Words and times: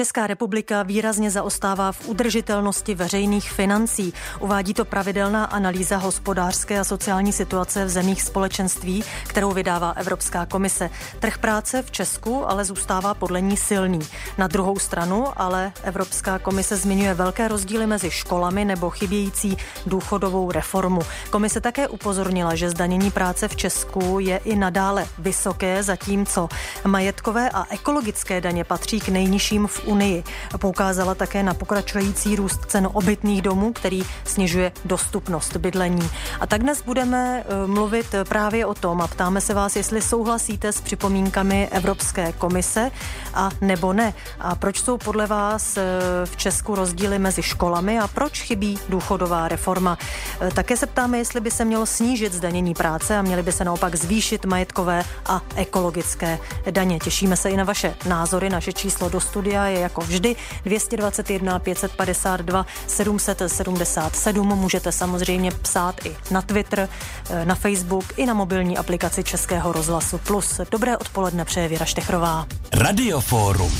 Česká 0.00 0.26
republika 0.26 0.82
výrazně 0.82 1.30
zaostává 1.30 1.92
v 1.92 2.08
udržitelnosti 2.08 2.94
veřejných 2.94 3.52
financí. 3.52 4.14
Uvádí 4.38 4.74
to 4.74 4.84
pravidelná 4.84 5.44
analýza 5.44 5.96
hospodářské 5.96 6.80
a 6.80 6.84
sociální 6.84 7.32
situace 7.32 7.84
v 7.84 7.88
zemích 7.88 8.22
společenství, 8.22 9.04
kterou 9.26 9.52
vydává 9.52 9.90
Evropská 9.90 10.46
komise. 10.46 10.90
Trh 11.18 11.38
práce 11.38 11.82
v 11.82 11.90
Česku 11.90 12.50
ale 12.50 12.64
zůstává 12.64 13.14
podle 13.14 13.40
ní 13.40 13.56
silný. 13.56 13.98
Na 14.38 14.46
druhou 14.46 14.78
stranu 14.78 15.26
ale 15.36 15.72
Evropská 15.82 16.38
komise 16.38 16.76
zmiňuje 16.76 17.14
velké 17.14 17.48
rozdíly 17.48 17.86
mezi 17.86 18.10
školami 18.10 18.64
nebo 18.64 18.90
chybějící 18.90 19.56
důchodovou 19.86 20.52
reformu. 20.52 21.00
Komise 21.30 21.60
také 21.60 21.88
upozornila, 21.88 22.54
že 22.54 22.70
zdanění 22.70 23.10
práce 23.10 23.48
v 23.48 23.56
Česku 23.56 24.18
je 24.20 24.36
i 24.36 24.56
nadále 24.56 25.06
vysoké, 25.18 25.82
zatímco 25.82 26.48
majetkové 26.86 27.50
a 27.50 27.66
ekologické 27.70 28.40
daně 28.40 28.64
patří 28.64 29.00
k 29.00 29.08
nejnižším 29.08 29.66
v 29.66 29.89
Unii. 29.90 30.24
Poukázala 30.58 31.14
také 31.14 31.42
na 31.42 31.54
pokračující 31.54 32.36
růst 32.36 32.60
cen 32.66 32.88
obytných 32.92 33.42
domů, 33.42 33.72
který 33.72 34.02
snižuje 34.24 34.72
dostupnost 34.84 35.56
bydlení. 35.56 36.10
A 36.40 36.46
tak 36.46 36.62
dnes 36.62 36.82
budeme 36.82 37.44
eh, 37.44 37.66
mluvit 37.66 38.14
právě 38.28 38.66
o 38.66 38.74
tom 38.74 39.00
a 39.00 39.06
ptáme 39.06 39.40
se 39.40 39.54
vás, 39.54 39.76
jestli 39.76 40.02
souhlasíte 40.02 40.72
s 40.72 40.80
připomínkami 40.80 41.68
Evropské 41.72 42.32
komise 42.32 42.90
a 43.34 43.50
nebo 43.60 43.92
ne. 43.92 44.14
A 44.40 44.54
proč 44.54 44.80
jsou 44.80 44.98
podle 44.98 45.26
vás 45.26 45.76
eh, 45.76 45.82
v 46.24 46.36
Česku 46.36 46.74
rozdíly 46.74 47.18
mezi 47.18 47.42
školami 47.42 47.98
a 47.98 48.08
proč 48.08 48.42
chybí 48.42 48.78
důchodová 48.88 49.48
reforma. 49.48 49.98
Eh, 50.40 50.50
také 50.54 50.76
se 50.76 50.86
ptáme, 50.86 51.18
jestli 51.18 51.40
by 51.40 51.50
se 51.50 51.64
mělo 51.64 51.86
snížit 51.86 52.32
zdanění 52.32 52.74
práce 52.74 53.16
a 53.16 53.22
měly 53.22 53.42
by 53.42 53.52
se 53.52 53.64
naopak 53.64 53.94
zvýšit 53.94 54.44
majetkové 54.44 55.02
a 55.26 55.40
ekologické 55.56 56.38
daně. 56.70 56.98
Těšíme 56.98 57.36
se 57.36 57.50
i 57.50 57.56
na 57.56 57.64
vaše 57.64 57.94
názory. 58.08 58.50
Naše 58.50 58.72
číslo 58.72 59.08
do 59.08 59.20
studia 59.20 59.66
je 59.66 59.79
jako 59.80 60.00
vždy 60.00 60.36
221 60.64 61.58
552 61.58 62.66
777. 62.86 64.48
Můžete 64.48 64.92
samozřejmě 64.92 65.50
psát 65.50 66.06
i 66.06 66.16
na 66.30 66.42
Twitter, 66.42 66.88
eh, 67.30 67.44
na 67.44 67.54
Facebook 67.54 68.04
i 68.16 68.26
na 68.26 68.34
mobilní 68.34 68.78
aplikaci 68.78 69.24
Českého 69.24 69.72
rozhlasu 69.72 70.18
Plus. 70.18 70.60
Dobré 70.70 70.96
odpoledne 70.96 71.44
přeje 71.44 71.68
Věra 71.68 71.84
Štechrová. 71.84 72.46
Radioforum. 72.72 73.72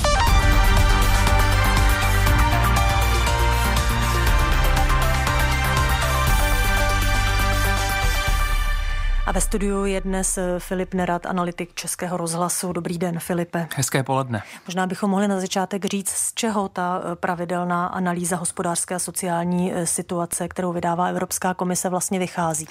A 9.31 9.33
ve 9.33 9.41
studiu 9.41 9.85
je 9.85 10.01
dnes 10.01 10.39
eh, 10.39 10.43
Filip 10.59 10.95
Nerad, 10.95 11.27
analytik 11.27 11.75
Českého 11.75 12.17
rozhlasu. 12.17 12.73
Dobrý 12.73 12.99
den, 12.99 13.19
Filipe. 13.19 13.69
Hezké 13.77 14.03
poledne. 14.03 14.43
Možná 14.67 14.87
bychom 14.87 15.11
mohli 15.11 15.29
na 15.29 15.41
začátek 15.41 15.85
říct, 15.85 16.09
z 16.09 16.35
čeho 16.35 16.69
ta 16.69 17.03
eh, 17.03 17.17
pravidelná 17.17 17.87
analýza 17.87 18.37
hospodářské 18.37 18.95
a 18.95 18.99
sociální 18.99 19.73
eh, 19.73 19.87
situace, 19.87 20.49
kterou 20.49 20.73
vydává 20.73 21.07
Evropská 21.07 21.55
komise, 21.55 21.89
vlastně 21.89 22.19
vychází 22.19 22.67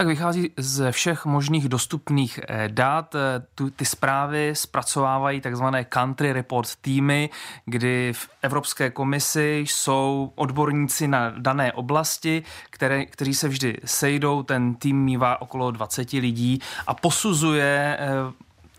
tak 0.00 0.08
vychází 0.08 0.50
ze 0.56 0.92
všech 0.92 1.26
možných 1.26 1.68
dostupných 1.68 2.40
eh, 2.48 2.68
dat. 2.68 3.14
Eh, 3.14 3.42
tu, 3.54 3.70
ty 3.70 3.84
zprávy 3.84 4.50
zpracovávají 4.54 5.40
takzvané 5.40 5.84
country 5.84 6.32
report 6.32 6.76
týmy, 6.80 7.30
kdy 7.64 8.12
v 8.12 8.28
Evropské 8.42 8.90
komisi 8.90 9.64
jsou 9.66 10.32
odborníci 10.34 11.08
na 11.08 11.32
dané 11.38 11.72
oblasti, 11.72 12.42
které, 12.70 13.06
kteří 13.06 13.34
se 13.34 13.48
vždy 13.48 13.76
sejdou. 13.84 14.42
Ten 14.42 14.74
tým 14.74 15.04
mývá 15.04 15.42
okolo 15.42 15.70
20 15.70 16.12
lidí 16.12 16.58
a 16.86 16.94
posuzuje 16.94 17.98
eh, 18.00 18.06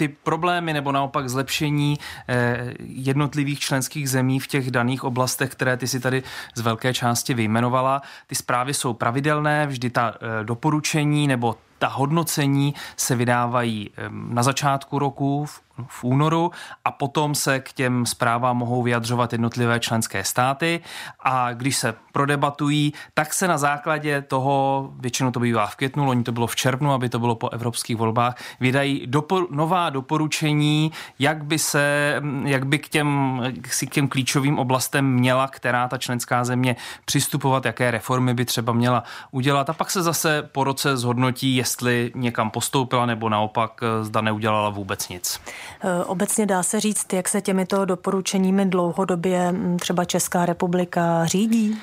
ty 0.01 0.07
problémy 0.07 0.73
nebo 0.73 0.91
naopak 0.91 1.29
zlepšení 1.29 1.99
eh, 2.27 2.73
jednotlivých 2.79 3.59
členských 3.59 4.09
zemí 4.09 4.39
v 4.39 4.47
těch 4.47 4.71
daných 4.71 5.03
oblastech, 5.03 5.51
které 5.51 5.77
ty 5.77 5.87
si 5.87 5.99
tady 5.99 6.23
z 6.55 6.61
velké 6.61 6.93
části 6.93 7.33
vyjmenovala. 7.33 8.01
Ty 8.27 8.35
zprávy 8.35 8.73
jsou 8.73 8.93
pravidelné, 8.93 9.67
vždy 9.67 9.89
ta 9.89 10.13
eh, 10.15 10.43
doporučení 10.43 11.27
nebo 11.27 11.55
ta 11.81 11.87
hodnocení 11.87 12.73
se 12.97 13.15
vydávají 13.15 13.89
na 14.09 14.43
začátku 14.43 14.99
roku, 14.99 15.45
v 15.45 15.61
v 15.87 16.03
únoru 16.03 16.51
a 16.85 16.91
potom 16.91 17.35
se 17.35 17.59
k 17.59 17.73
těm 17.73 18.05
zprávám 18.05 18.57
mohou 18.57 18.83
vyjadřovat 18.83 19.31
jednotlivé 19.31 19.79
členské 19.79 20.23
státy. 20.23 20.81
A 21.19 21.53
když 21.53 21.77
se 21.77 21.93
prodebatují, 22.11 22.93
tak 23.13 23.33
se 23.33 23.47
na 23.47 23.57
základě 23.57 24.21
toho, 24.21 24.89
většinou 24.99 25.31
to 25.31 25.39
bývá 25.39 25.67
v 25.67 25.75
květnu, 25.75 26.05
loni 26.05 26.23
to 26.23 26.31
bylo 26.31 26.47
v 26.47 26.55
červnu, 26.55 26.93
aby 26.93 27.09
to 27.09 27.19
bylo 27.19 27.35
po 27.35 27.49
evropských 27.49 27.97
volbách, 27.97 28.35
vydají 28.59 29.07
dopor, 29.07 29.47
nová 29.51 29.89
doporučení, 29.89 30.91
jak 31.19 31.43
by 31.43 31.59
se, 31.59 32.15
jak 32.43 32.65
by 32.65 32.79
k 32.79 32.89
těm, 32.89 33.41
k 33.61 33.89
těm 33.89 34.07
klíčovým 34.07 34.59
oblastem 34.59 35.13
měla, 35.13 35.47
která 35.47 35.87
ta 35.87 35.97
členská 35.97 36.43
země 36.43 36.75
přistupovat, 37.05 37.65
jaké 37.65 37.91
reformy 37.91 38.33
by 38.33 38.45
třeba 38.45 38.73
měla 38.73 39.03
udělat. 39.31 39.69
A 39.69 39.73
pak 39.73 39.91
se 39.91 40.01
zase 40.01 40.49
po 40.51 40.63
roce 40.63 40.97
zhodnotí, 40.97 41.55
jestli 41.55 41.70
někam 42.15 42.51
postoupila 42.51 43.05
nebo 43.05 43.29
naopak 43.29 43.81
zda 44.01 44.21
neudělala 44.21 44.69
vůbec 44.69 45.09
nic. 45.09 45.39
Eh, 45.83 46.03
obecně 46.05 46.45
dá 46.45 46.63
se 46.63 46.79
říct, 46.79 47.13
jak 47.13 47.29
se 47.29 47.41
těmito 47.41 47.85
doporučeními 47.85 48.65
dlouhodobě 48.65 49.51
hm, 49.51 49.77
třeba 49.79 50.05
Česká 50.05 50.45
republika 50.45 51.25
řídí? 51.25 51.77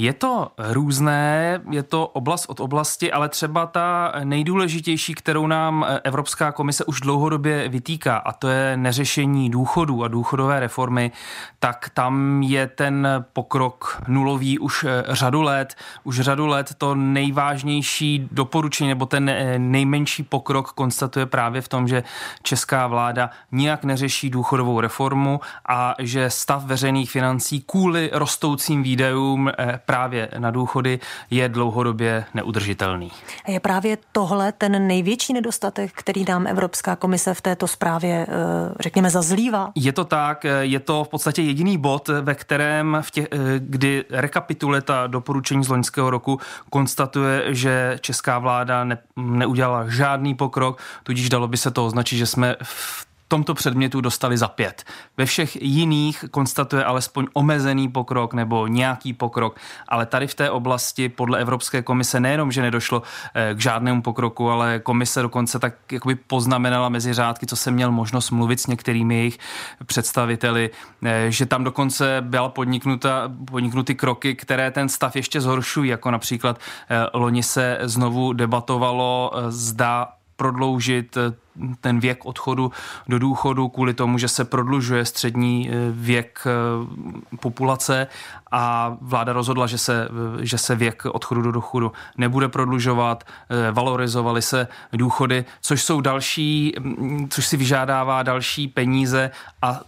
Je 0.00 0.12
to 0.12 0.48
různé, 0.58 1.60
je 1.70 1.82
to 1.82 2.06
oblast 2.06 2.46
od 2.48 2.60
oblasti, 2.60 3.12
ale 3.12 3.28
třeba 3.28 3.66
ta 3.66 4.12
nejdůležitější, 4.24 5.14
kterou 5.14 5.46
nám 5.46 5.86
Evropská 6.04 6.52
komise 6.52 6.84
už 6.84 7.00
dlouhodobě 7.00 7.68
vytýká, 7.68 8.16
a 8.16 8.32
to 8.32 8.48
je 8.48 8.76
neřešení 8.76 9.50
důchodů 9.50 10.04
a 10.04 10.08
důchodové 10.08 10.60
reformy, 10.60 11.10
tak 11.58 11.90
tam 11.94 12.42
je 12.42 12.66
ten 12.66 13.08
pokrok 13.32 14.02
nulový 14.08 14.58
už 14.58 14.86
řadu 15.08 15.42
let. 15.42 15.74
Už 16.04 16.20
řadu 16.20 16.46
let 16.46 16.74
to 16.78 16.94
nejvážnější 16.94 18.28
doporučení 18.32 18.88
nebo 18.88 19.06
ten 19.06 19.30
nejmenší 19.58 20.22
pokrok 20.22 20.72
konstatuje 20.72 21.26
právě 21.26 21.60
v 21.60 21.68
tom, 21.68 21.88
že 21.88 22.02
česká 22.42 22.86
vláda 22.86 23.30
nijak 23.52 23.84
neřeší 23.84 24.30
důchodovou 24.30 24.80
reformu 24.80 25.40
a 25.68 25.94
že 25.98 26.30
stav 26.30 26.64
veřejných 26.64 27.10
financí 27.10 27.60
kvůli 27.66 28.10
rostoucím 28.12 28.82
výdajům 28.82 29.50
právě 29.88 30.28
na 30.38 30.50
důchody 30.50 31.00
je 31.30 31.48
dlouhodobě 31.48 32.24
neudržitelný. 32.34 33.12
Je 33.46 33.60
právě 33.60 33.98
tohle 34.12 34.52
ten 34.52 34.86
největší 34.86 35.32
nedostatek, 35.32 35.90
který 35.94 36.24
nám 36.28 36.46
Evropská 36.46 36.96
komise 36.96 37.34
v 37.34 37.40
této 37.40 37.66
zprávě, 37.66 38.26
eh, 38.28 38.74
řekněme, 38.80 39.10
zazlívá? 39.10 39.72
Je 39.74 39.92
to 39.92 40.04
tak, 40.04 40.46
je 40.60 40.80
to 40.80 41.04
v 41.04 41.08
podstatě 41.08 41.42
jediný 41.42 41.78
bod, 41.78 42.08
ve 42.08 42.34
kterém, 42.34 42.98
v 43.00 43.10
těch, 43.10 43.26
eh, 43.32 43.36
kdy 43.58 44.04
rekapituluje 44.10 44.80
ta 44.80 45.06
doporučení 45.06 45.64
z 45.64 45.68
loňského 45.68 46.10
roku, 46.10 46.40
konstatuje, 46.70 47.54
že 47.54 47.98
česká 48.00 48.38
vláda 48.38 48.84
ne, 48.84 48.98
neudělala 49.16 49.88
žádný 49.88 50.34
pokrok, 50.34 50.78
tudíž 51.02 51.28
dalo 51.28 51.48
by 51.48 51.56
se 51.56 51.70
to 51.70 51.86
označit, 51.86 52.16
že 52.16 52.26
jsme 52.26 52.56
v 52.62 53.07
tomto 53.28 53.54
předmětu 53.54 54.00
dostali 54.00 54.38
za 54.38 54.48
pět. 54.48 54.84
Ve 55.16 55.26
všech 55.26 55.62
jiných 55.62 56.24
konstatuje 56.30 56.84
alespoň 56.84 57.26
omezený 57.32 57.88
pokrok 57.88 58.34
nebo 58.34 58.66
nějaký 58.66 59.12
pokrok, 59.12 59.56
ale 59.88 60.06
tady 60.06 60.26
v 60.26 60.34
té 60.34 60.50
oblasti 60.50 61.08
podle 61.08 61.40
Evropské 61.40 61.82
komise 61.82 62.20
nejenom, 62.20 62.52
že 62.52 62.62
nedošlo 62.62 63.02
eh, 63.34 63.54
k 63.54 63.60
žádnému 63.60 64.02
pokroku, 64.02 64.50
ale 64.50 64.78
komise 64.78 65.22
dokonce 65.22 65.58
tak 65.58 65.74
jakoby 65.92 66.14
poznamenala 66.14 66.88
mezi 66.88 67.12
řádky, 67.12 67.46
co 67.46 67.56
jsem 67.56 67.74
měl 67.74 67.92
možnost 67.92 68.30
mluvit 68.30 68.60
s 68.60 68.66
některými 68.66 69.16
jejich 69.16 69.38
představiteli, 69.86 70.70
eh, 71.04 71.26
že 71.28 71.46
tam 71.46 71.64
dokonce 71.64 72.16
byla 72.20 72.48
podniknuta, 72.48 73.32
podniknuty 73.50 73.94
kroky, 73.94 74.34
které 74.34 74.70
ten 74.70 74.88
stav 74.88 75.16
ještě 75.16 75.40
zhoršují, 75.40 75.90
jako 75.90 76.10
například 76.10 76.58
eh, 76.90 77.06
loni 77.14 77.42
se 77.42 77.78
znovu 77.82 78.32
debatovalo, 78.32 79.32
zda 79.48 80.17
prodloužit 80.38 81.16
eh, 81.16 81.34
ten 81.80 82.00
věk 82.00 82.26
odchodu 82.26 82.72
do 83.08 83.18
důchodu 83.18 83.68
kvůli 83.68 83.94
tomu, 83.94 84.18
že 84.18 84.28
se 84.28 84.44
prodlužuje 84.44 85.04
střední 85.04 85.70
eh, 85.70 85.72
věk 85.90 86.46
eh, 86.46 87.36
populace. 87.36 88.06
A 88.50 88.96
vláda 89.00 89.32
rozhodla, 89.32 89.66
že 89.66 89.78
se, 89.78 90.08
že 90.40 90.58
se 90.58 90.74
věk 90.74 91.04
odchodu 91.04 91.42
do 91.42 91.52
důchodu 91.52 91.92
nebude 92.16 92.48
prodlužovat, 92.48 93.24
valorizovaly 93.72 94.42
se 94.42 94.68
důchody, 94.92 95.44
což 95.60 95.82
jsou 95.82 96.00
další, 96.00 96.72
mm, 96.80 97.28
což 97.28 97.46
si 97.46 97.56
vyžádává 97.56 98.22
další 98.22 98.68
peníze 98.68 99.30
a 99.62 99.80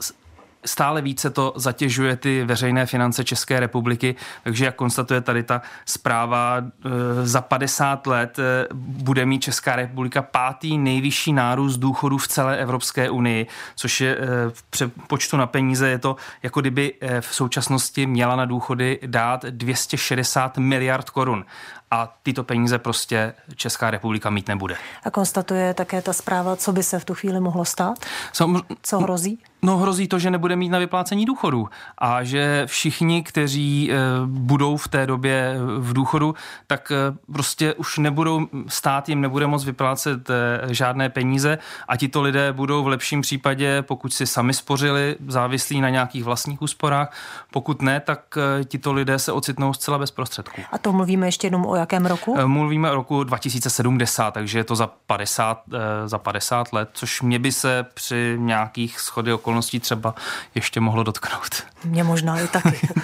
stále 0.65 1.03
více 1.03 1.31
to 1.31 1.53
zatěžuje 1.57 2.17
ty 2.17 2.45
veřejné 2.45 2.87
finance 2.87 3.25
České 3.25 3.61
republiky, 3.61 4.15
takže 4.45 4.65
jak 4.65 4.75
konstatuje 4.75 5.21
tady 5.21 5.43
ta 5.43 5.63
zpráva, 5.87 6.57
e, 6.59 7.27
za 7.27 7.41
50 7.41 8.07
let 8.07 8.39
e, 8.39 8.67
bude 8.75 9.27
mít 9.27 9.43
Česká 9.43 9.77
republika 9.77 10.23
pátý 10.23 10.79
nejvyšší 10.79 11.33
nárůst 11.33 11.77
důchodů 11.77 12.19
v 12.19 12.29
celé 12.29 12.59
Evropské 12.59 13.11
unii, 13.11 13.47
což 13.77 14.01
je 14.01 14.17
e, 14.17 14.27
v 14.51 14.63
přepočtu 14.63 15.37
na 15.37 15.47
peníze 15.47 15.89
je 15.89 15.99
to, 15.99 16.17
jako 16.43 16.61
kdyby 16.61 16.95
v 17.21 17.35
současnosti 17.35 18.07
měla 18.07 18.37
na 18.37 18.45
důchody 18.45 18.99
dát 19.07 19.45
260 19.45 20.59
miliard 20.59 21.11
korun 21.11 21.45
a 21.91 22.19
tyto 22.23 22.45
peníze 22.45 22.79
prostě 22.79 23.35
Česká 23.57 23.91
republika 23.91 24.31
mít 24.31 24.49
nebude. 24.49 24.77
A 25.05 25.11
konstatuje 25.11 25.75
také 25.75 26.03
ta 26.03 26.13
zpráva, 26.13 26.57
co 26.57 26.73
by 26.73 26.83
se 26.83 26.99
v 26.99 27.05
tu 27.05 27.15
chvíli 27.15 27.41
mohlo 27.41 27.65
stát? 27.65 27.99
Sam... 28.33 28.63
Co 28.83 28.99
hrozí? 28.99 29.39
No 29.63 29.79
hrozí 29.79 30.09
to, 30.09 30.19
že 30.19 30.31
nebude 30.31 30.57
mít 30.57 30.69
na 30.69 30.79
vyplácení 30.79 31.27
důchodu 31.27 31.69
a 31.99 32.25
že 32.25 32.63
všichni, 32.67 33.23
kteří 33.23 33.91
eh, 33.93 33.97
budou 34.27 34.77
v 34.77 34.89
té 34.89 35.07
době 35.07 35.57
v 35.79 35.93
důchodu, 35.93 36.35
tak 36.67 36.93
eh, 36.93 37.17
prostě 37.33 37.75
už 37.75 37.99
nebudou, 37.99 38.47
stát 38.69 39.09
jim 39.09 39.21
nebude 39.21 39.47
moct 39.47 39.65
vyplácet 39.65 40.31
eh, 40.31 40.75
žádné 40.75 41.09
peníze 41.09 41.59
a 41.89 41.97
tito 41.97 42.23
lidé 42.23 42.53
budou 42.53 42.85
v 42.85 42.89
lepším 42.89 43.21
případě, 43.21 43.83
pokud 43.83 44.13
si 44.13 44.27
sami 44.27 44.55
spořili, 44.55 45.17
závislí 45.29 45.81
na 45.81 45.89
nějakých 45.89 46.25
vlastních 46.25 46.63
úsporách, 46.63 47.17
pokud 47.51 47.83
ne, 47.83 48.01
tak 48.01 48.39
tito 48.65 48.93
lidé 48.93 49.19
se 49.19 49.33
ocitnou 49.33 49.73
zcela 49.73 49.99
bez 49.99 50.11
prostředků. 50.11 50.63
A 50.73 50.79
to 50.79 50.93
mluvíme 50.93 51.27
ještě 51.27 51.47
jenom 51.47 51.67
o 51.67 51.77
jakém 51.77 52.07
roku? 52.07 52.37
Mluvíme 52.47 52.91
o 52.91 52.95
roku 52.95 53.25
2070, 53.25 54.31
takže 54.31 54.59
je 54.59 54.65
to 54.65 54.75
za 54.75 54.87
50, 55.07 55.63
za 56.07 56.19
50 56.19 56.73
let, 56.73 56.89
což 56.93 57.23
mě 57.23 57.39
by 57.39 57.53
se 57.53 57.87
při 57.95 58.37
nějakých 58.39 59.01
schody 59.01 59.33
okolností 59.51 59.81
třeba 59.81 60.15
ještě 60.55 60.81
mohlo 60.81 61.03
dotknout. 61.03 61.63
Mě 61.85 62.05
možná 62.05 62.41
i 62.41 62.49
taky. 62.49 62.89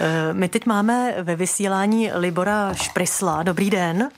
Eh, 0.00 0.32
my 0.32 0.48
teď 0.48 0.66
máme 0.66 1.14
ve 1.22 1.36
vysílání 1.36 2.10
Libora 2.14 2.74
Šprisla. 2.74 3.42
Dobrý 3.42 3.70
den. 3.70 4.08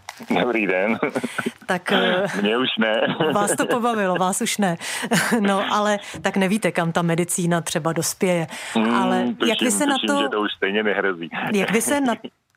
Dobrý 0.42 0.66
den. 0.66 0.98
Tak 1.66 1.92
mě 2.42 2.58
už 2.58 2.68
ne. 2.78 3.00
Vás 3.32 3.56
to 3.56 3.66
pobavilo, 3.66 4.14
vás 4.14 4.40
už 4.40 4.58
ne. 4.58 4.76
No, 5.40 5.72
ale 5.72 5.98
tak 6.22 6.36
nevíte, 6.36 6.72
kam 6.72 6.92
ta 6.92 7.02
medicína 7.02 7.60
třeba 7.60 7.92
dospěje. 7.92 8.46
Hmm, 8.74 8.94
ale 8.94 9.22
tuším, 9.22 9.48
jak 9.48 9.62
vy 9.62 9.70
se 9.70 9.84
tuším, 9.84 10.08
na 10.08 10.14
to... 10.14 10.22
že 10.22 10.28
to 10.28 10.40
už 10.40 10.52
stejně 10.56 10.82
nehrozí. 10.82 11.30
Jak 11.52 11.70
vy 11.70 11.82
se 11.82 12.00
na 12.00 12.14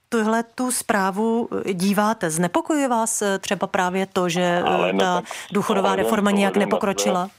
tuhle 0.09 0.44
tu 0.44 0.71
zprávu 0.71 1.50
díváte? 1.74 2.30
Znepokojuje 2.30 2.88
vás 2.88 3.21
eh, 3.21 3.39
třeba 3.39 3.68
právě 3.68 4.06
to, 4.06 4.30
že 4.30 4.62
ale 4.65 4.94
ta 4.94 5.21
důchodová 5.51 5.95
reforma 5.95 6.31
nějak 6.31 6.57
nepokročila? 6.57 7.30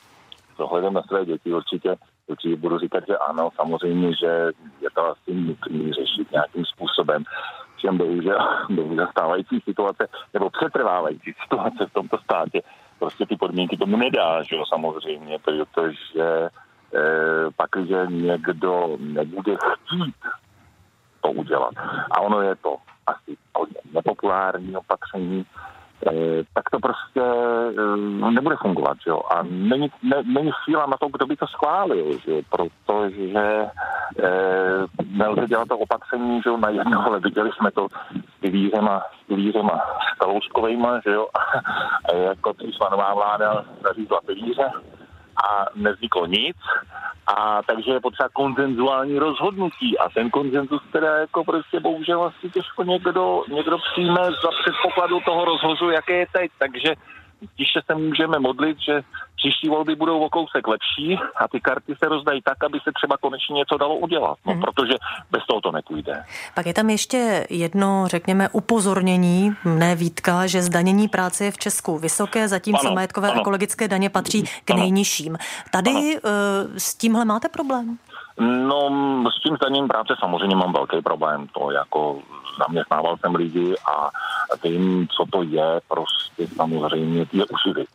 Své 0.60 0.66
s 0.66 0.70
ohledem 0.70 0.92
na 0.92 1.02
své 1.02 1.24
děti 1.24 1.52
určitě, 1.52 1.96
určitě 2.26 2.56
budu 2.56 2.78
říkat, 2.78 3.04
že 3.08 3.16
ano, 3.16 3.50
samozřejmě, 3.56 4.16
že 4.16 4.50
je 4.80 4.90
to 4.94 5.06
asi 5.06 5.34
nutné 5.34 5.92
řešit 5.92 6.32
nějakým 6.32 6.64
způsobem. 6.64 7.24
Všem 7.76 7.98
bohužel, 7.98 8.38
bohužel 8.70 9.06
stávající 9.10 9.60
situace, 9.60 10.08
nebo 10.34 10.50
přetrvávající 10.50 11.32
situace 11.42 11.86
v 11.86 11.92
tomto 11.92 12.18
státě, 12.18 12.62
prostě 12.98 13.26
ty 13.26 13.36
podmínky 13.36 13.76
tomu 13.76 13.96
nedá, 13.96 14.42
že 14.42 14.56
jo, 14.56 14.64
samozřejmě, 14.68 15.38
protože 15.38 16.48
eh, 16.94 17.50
pak, 17.56 17.70
že 17.88 18.06
někdo 18.08 18.96
nebude 19.00 19.56
chtít 19.56 20.20
to 21.20 21.30
udělat. 21.30 21.74
A 22.10 22.20
ono 22.20 22.40
je 22.40 22.56
to 22.56 22.76
asi 23.06 23.36
hodně 23.54 23.80
nepopulární 23.94 24.76
opatření, 24.76 25.46
tak 26.55 26.70
to 26.70 26.79
prostě 26.79 27.23
eh, 27.23 28.31
nebude 28.31 28.56
fungovat, 28.56 28.99
jo. 29.06 29.20
A 29.31 29.43
není, 29.43 29.91
ne, 30.02 30.23
není 30.26 30.50
síla 30.64 30.87
na 30.87 30.97
to, 30.97 31.08
kdo 31.08 31.26
by 31.26 31.37
to 31.37 31.47
schválil, 31.47 32.19
že 32.19 32.32
protože 32.50 33.69
e, 34.19 34.31
nelze 35.11 35.47
dělat 35.47 35.69
to 35.69 35.79
opatření, 35.79 36.41
že 36.43 36.50
jo, 36.50 36.56
na 36.56 36.69
jedno, 36.69 37.06
ale 37.06 37.20
viděli 37.20 37.50
jsme 37.52 37.70
to 37.70 37.87
s 38.37 38.41
pilířema, 38.41 39.02
s 39.23 39.26
pilířema 39.26 39.81
s 40.14 40.19
že 41.05 41.11
jo, 41.11 41.26
a, 42.12 42.19
jako 42.19 42.53
tříčlanová 42.53 43.14
vláda 43.14 43.64
zařízla 43.82 44.20
pilíře 44.26 44.70
a 45.44 45.66
nevzniklo 45.75 46.26
nic. 46.26 46.56
A 47.37 47.62
takže 47.62 47.92
je 47.92 48.00
potřeba 48.00 48.28
konzenzuální 48.32 49.19
rozhodnutí. 49.19 49.98
A 49.98 50.08
ten 50.08 50.31
konzenzus 50.31 50.82
teda 50.92 51.19
jako 51.19 51.44
prostě 51.44 51.81
bohužel 51.81 52.22
asi 52.22 52.50
těžko 52.50 52.82
někdo, 52.82 53.44
někdo 53.48 53.78
přijme 53.78 54.22
za 54.25 54.50
předpokladu 54.62 55.20
toho 55.25 55.44
rozhozu, 55.44 55.90
jaké 55.90 56.16
je 56.16 56.26
teď, 56.32 56.50
takže 56.58 56.94
tiše 57.56 57.81
se 57.87 57.94
můžeme 57.94 58.38
modlit, 58.38 58.76
že 58.81 59.02
příští 59.37 59.69
volby 59.69 59.94
budou 59.94 60.20
o 60.20 60.28
kousek 60.28 60.69
lepší 60.69 61.19
a 61.37 61.48
ty 61.48 61.60
karty 61.60 61.94
se 62.02 62.08
rozdají 62.08 62.42
tak, 62.44 62.64
aby 62.64 62.78
se 62.84 62.90
třeba 62.94 63.16
konečně 63.16 63.54
něco 63.54 63.76
dalo 63.76 63.96
udělat, 63.96 64.38
no, 64.46 64.52
hmm. 64.52 64.60
protože 64.60 64.94
bez 65.31 65.46
toho 65.46 65.60
to 65.60 65.72
nepůjde. 65.72 66.25
Pak 66.54 66.66
je 66.66 66.75
tam 66.75 66.90
ještě 66.90 67.46
jedno, 67.50 68.04
řekněme, 68.06 68.48
upozornění, 68.52 69.52
ne 69.64 69.94
výtka, 69.96 70.46
že 70.46 70.62
zdanění 70.62 71.08
práce 71.08 71.44
je 71.44 71.50
v 71.50 71.58
Česku 71.58 71.98
vysoké, 71.98 72.48
zatímco 72.48 72.87
ano, 72.87 72.94
majetkové 72.94 73.31
ano. 73.31 73.40
ekologické 73.40 73.88
daně 73.88 74.10
patří 74.10 74.43
k 74.64 74.70
ano. 74.70 74.81
nejnižším. 74.81 75.38
Tady 75.72 75.90
ano. 75.90 76.00
Uh, 76.04 76.76
s 76.76 76.94
tímhle 76.94 77.25
máte 77.25 77.48
problém? 77.48 77.98
No, 78.40 78.81
s 79.31 79.43
tím 79.43 79.56
zdaněním 79.56 79.88
práce 79.88 80.14
samozřejmě 80.20 80.56
mám 80.56 80.72
velký 80.72 81.02
problém. 81.02 81.46
To 81.48 81.70
jako 81.70 82.19
zaměstnával 82.66 83.16
jsem 83.16 83.34
lidi 83.34 83.74
a 83.92 84.10
vím, 84.64 85.08
co 85.08 85.24
to 85.32 85.42
je, 85.42 85.80
prostě 85.88 86.46
samozřejmě 86.56 87.26
je 87.32 87.44
uživit. 87.44 87.88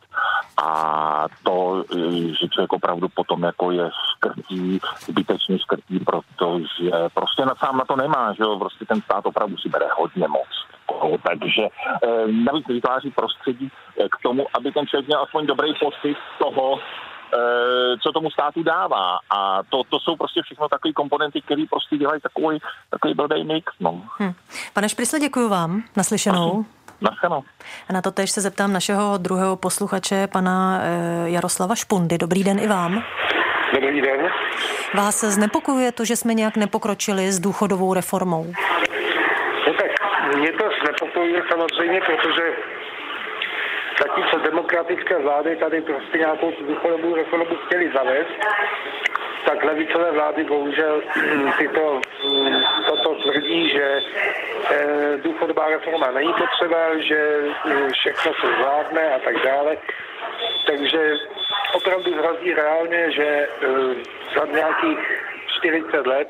A 0.62 1.26
to, 1.42 1.84
že 2.40 2.48
člověk 2.48 2.72
opravdu 2.72 3.08
potom 3.08 3.42
jako 3.42 3.70
je 3.70 3.90
škrtí, 4.16 4.80
zbytečně 5.00 5.58
škrtí, 5.58 5.98
protože 5.98 6.90
prostě 7.14 7.44
na 7.44 7.54
sám 7.54 7.76
na 7.76 7.84
to 7.84 7.96
nemá, 7.96 8.32
že 8.32 8.42
jo, 8.42 8.58
prostě 8.58 8.84
ten 8.84 9.00
stát 9.00 9.26
opravdu 9.26 9.56
si 9.56 9.68
bere 9.68 9.86
hodně 9.96 10.28
moc. 10.28 10.48
Takže 11.22 11.62
eh, 11.62 12.26
navíc 12.26 12.66
vytváří 12.68 13.10
prostředí 13.10 13.68
eh, 13.70 14.08
k 14.08 14.22
tomu, 14.22 14.46
aby 14.54 14.72
ten 14.72 14.86
člověk 14.86 15.06
měl 15.06 15.22
aspoň 15.22 15.46
dobrý 15.46 15.74
pocit 15.80 16.16
toho, 16.38 16.78
co 18.02 18.12
tomu 18.12 18.30
státu 18.30 18.62
dává. 18.62 19.18
A 19.30 19.62
to, 19.70 19.84
to 19.84 20.00
jsou 20.00 20.16
prostě 20.16 20.42
všechno 20.42 20.68
takové 20.68 20.92
komponenty, 20.92 21.40
které 21.40 21.64
prostě 21.70 21.96
dělají 21.96 22.20
takový, 22.20 22.58
takový 22.90 23.14
blbý 23.14 23.44
mix. 23.44 23.72
No. 23.80 24.02
Hm. 24.20 24.32
Pane 24.72 24.88
Šprisle, 24.88 25.18
děkuji 25.18 25.48
vám. 25.48 25.82
Naslyšenou. 25.96 26.64
Naschledanou. 27.00 27.42
A 27.88 27.92
na 27.92 28.02
to 28.02 28.10
tež 28.10 28.30
se 28.30 28.40
zeptám 28.40 28.72
našeho 28.72 29.18
druhého 29.18 29.56
posluchače, 29.56 30.26
pana 30.26 30.80
eh, 30.82 31.30
Jaroslava 31.30 31.74
Špundy. 31.74 32.18
Dobrý 32.18 32.44
den 32.44 32.58
i 32.58 32.66
vám. 32.66 33.02
Dobrý 33.74 34.00
den. 34.00 34.30
Vás 34.94 35.20
znepokojuje 35.20 35.92
to, 35.92 36.04
že 36.04 36.16
jsme 36.16 36.34
nějak 36.34 36.56
nepokročili 36.56 37.32
s 37.32 37.40
důchodovou 37.40 37.94
reformou? 37.94 38.46
No 39.66 39.74
tak 39.74 39.90
mě 40.36 40.52
to 40.52 40.64
znepokojuje 40.82 41.42
samozřejmě, 41.50 42.00
protože 42.00 42.42
zatímco 44.00 44.38
demokratické 44.38 45.18
vlády 45.18 45.56
tady 45.56 45.80
prostě 45.80 46.18
nějakou 46.18 46.52
důchodovou 46.60 47.14
reformu 47.14 47.56
chtěli 47.66 47.92
zavést, 47.92 48.34
tak 49.46 49.64
levicové 49.64 50.12
vlády 50.12 50.44
bohužel 50.44 51.02
tyto, 51.58 52.00
toto 52.86 53.14
tvrdí, 53.14 53.70
že 53.70 54.00
eh, 54.70 55.16
důchodová 55.16 55.68
reforma 55.68 56.10
není 56.10 56.32
potřeba, 56.32 56.98
že 56.98 57.18
eh, 57.70 57.88
všechno 57.92 58.32
se 58.34 58.46
zvládne 58.56 59.14
a 59.14 59.18
tak 59.18 59.34
dále. 59.44 59.76
Takže 60.66 61.14
opravdu 61.74 62.14
hrozí 62.14 62.54
reálně, 62.54 63.10
že 63.12 63.26
eh, 63.26 63.68
za 64.34 64.46
nějakých 64.46 65.22
40 65.58 66.06
let 66.06 66.28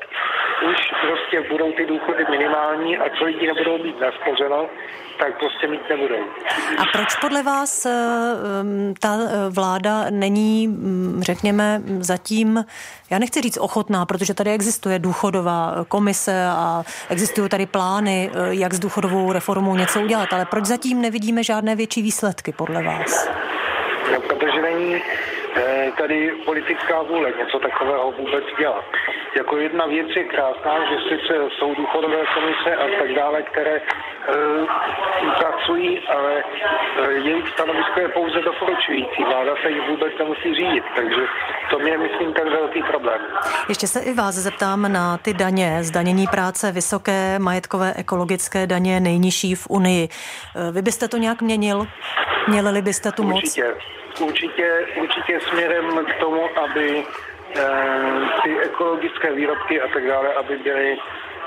už 0.65 0.77
prostě 1.01 1.49
budou 1.49 1.71
ty 1.71 1.85
důchody 1.85 2.25
minimální 2.29 2.97
a 2.97 3.03
co 3.17 3.25
lidi 3.25 3.47
nebudou 3.47 3.83
mít 3.83 3.99
naspořeno, 3.99 4.69
tak 5.19 5.39
prostě 5.39 5.67
mít 5.67 5.89
nebudou. 5.89 6.19
A 6.77 6.83
proč 6.93 7.15
podle 7.15 7.43
vás 7.43 7.85
eh, 7.85 7.91
ta 8.99 9.17
eh, 9.21 9.49
vláda 9.49 10.05
není, 10.09 10.67
mm, 10.67 11.19
řekněme, 11.23 11.81
zatím, 11.99 12.65
já 13.09 13.19
nechci 13.19 13.41
říct 13.41 13.57
ochotná, 13.57 14.05
protože 14.05 14.33
tady 14.33 14.51
existuje 14.51 14.99
důchodová 14.99 15.85
komise 15.87 16.45
a 16.49 16.83
existují 17.09 17.49
tady 17.49 17.65
plány, 17.65 18.31
eh, 18.33 18.37
jak 18.49 18.73
s 18.73 18.79
důchodovou 18.79 19.31
reformou 19.31 19.75
něco 19.75 20.01
udělat, 20.01 20.33
ale 20.33 20.45
proč 20.45 20.65
zatím 20.65 21.01
nevidíme 21.01 21.43
žádné 21.43 21.75
větší 21.75 22.01
výsledky 22.01 22.51
podle 22.51 22.83
vás? 22.83 23.29
No, 24.13 24.21
protože 24.21 24.61
není 24.61 25.01
tady 25.97 26.31
politická 26.45 27.01
vůle 27.01 27.33
něco 27.39 27.59
takového 27.59 28.11
vůbec 28.11 28.43
dělat. 28.59 28.85
Jako 29.37 29.57
jedna 29.57 29.85
věc 29.85 30.07
je 30.15 30.23
krásná, 30.23 30.73
že 30.89 30.97
sice 31.09 31.33
jsou 31.57 31.75
důchodové 31.75 32.21
komise 32.33 32.75
a 32.75 32.85
tak 32.99 33.13
dále, 33.13 33.43
které 33.43 33.81
uh, 33.81 34.67
pracují, 35.39 35.99
ale 36.07 36.43
uh, 36.43 37.27
jejich 37.27 37.47
stanovisko 37.49 37.99
je 37.99 38.07
pouze 38.07 38.41
doporučující. 38.41 39.23
Vláda 39.23 39.51
se 39.61 39.69
jich 39.71 39.89
vůbec 39.89 40.13
nemusí 40.19 40.55
řídit, 40.55 40.83
takže 40.95 41.21
to 41.69 41.79
je, 41.79 41.97
myslím, 41.97 42.33
ten 42.33 42.49
velký 42.49 42.83
problém. 42.83 43.21
Ještě 43.69 43.87
se 43.87 43.99
i 43.99 44.13
vás 44.13 44.35
zeptám 44.35 44.91
na 44.91 45.17
ty 45.17 45.33
daně. 45.33 45.77
Zdanění 45.81 46.27
práce 46.27 46.71
vysoké, 46.71 47.39
majetkové, 47.39 47.93
ekologické 47.97 48.67
daně 48.67 48.99
nejnižší 48.99 49.55
v 49.55 49.67
Unii. 49.69 50.07
Vy 50.71 50.81
byste 50.81 51.07
to 51.07 51.17
nějak 51.17 51.41
měnil? 51.41 51.87
Měli 52.47 52.81
byste 52.81 53.11
tu 53.11 53.23
moc? 53.23 53.59
Určitě, 54.19 54.87
určitě, 55.01 55.39
směrem 55.39 56.05
k 56.05 56.19
tomu, 56.19 56.49
aby 56.59 57.05
Eh, 57.55 58.41
ty 58.43 58.59
ekologické 58.59 59.33
výrobky 59.33 59.81
a 59.81 59.87
tak 59.93 60.07
dále, 60.07 60.33
aby 60.33 60.57
byly 60.57 60.97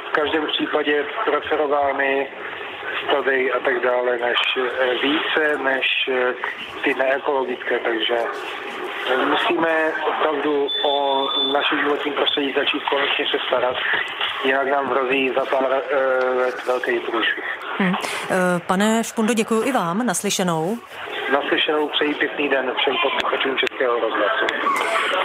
v 0.09 0.13
každém 0.13 0.47
případě 0.47 1.05
preferovány 1.25 2.29
stady 3.05 3.53
a 3.53 3.59
tak 3.59 3.81
dále, 3.81 4.19
než 4.19 4.39
eh, 4.57 4.95
více, 5.03 5.59
než 5.59 5.87
eh, 6.09 6.35
ty 6.85 6.95
neekologické, 6.95 7.79
takže 7.79 8.17
musíme 9.25 9.93
opravdu 10.09 10.69
o 10.85 11.27
naše 11.53 11.77
životní 11.77 12.13
prostředí 12.13 12.53
začít 12.53 12.83
konečně 12.91 13.25
se 13.31 13.39
starat, 13.47 13.77
jinak 14.45 14.67
nám 14.67 14.87
hrozí 14.87 15.31
za 15.35 15.45
pár 15.45 15.83
let 16.37 16.67
velký 16.67 16.99
průšvih. 17.01 17.45
Hmm. 17.79 17.95
Pane 18.67 19.05
Špundo, 19.05 19.35
děkuji 19.35 19.63
i 19.63 19.73
vám 19.73 20.07
naslyšenou. 20.07 20.79
Naslyšenou 21.33 21.89
přeji 21.89 22.15
pěkný 22.15 22.49
den 22.49 22.73
všem 22.77 22.95
posluchačům 23.03 23.59
Českého 23.59 24.01
rozhlasu. 24.01 24.47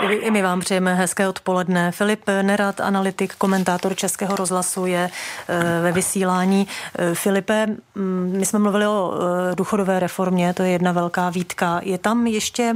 I 0.09 0.31
my 0.31 0.41
vám 0.41 0.59
přejeme 0.59 0.95
hezké 0.95 1.27
odpoledne. 1.27 1.91
Filip 1.91 2.21
Nerad, 2.41 2.81
analytik, 2.81 3.35
komentátor 3.35 3.95
Českého 3.95 4.35
rozhlasu, 4.35 4.85
je 4.85 5.09
eh, 5.49 5.81
ve 5.81 5.91
vysílání. 5.91 6.67
Eh, 6.99 7.15
Filipe, 7.15 7.67
mm, 7.95 8.33
my 8.37 8.45
jsme 8.45 8.59
mluvili 8.59 8.87
o 8.87 9.13
eh, 9.13 9.55
důchodové 9.55 9.99
reformě, 9.99 10.53
to 10.53 10.63
je 10.63 10.69
jedna 10.69 10.91
velká 10.91 11.29
výtka. 11.29 11.79
Je 11.83 11.97
tam 11.97 12.27
ještě 12.27 12.73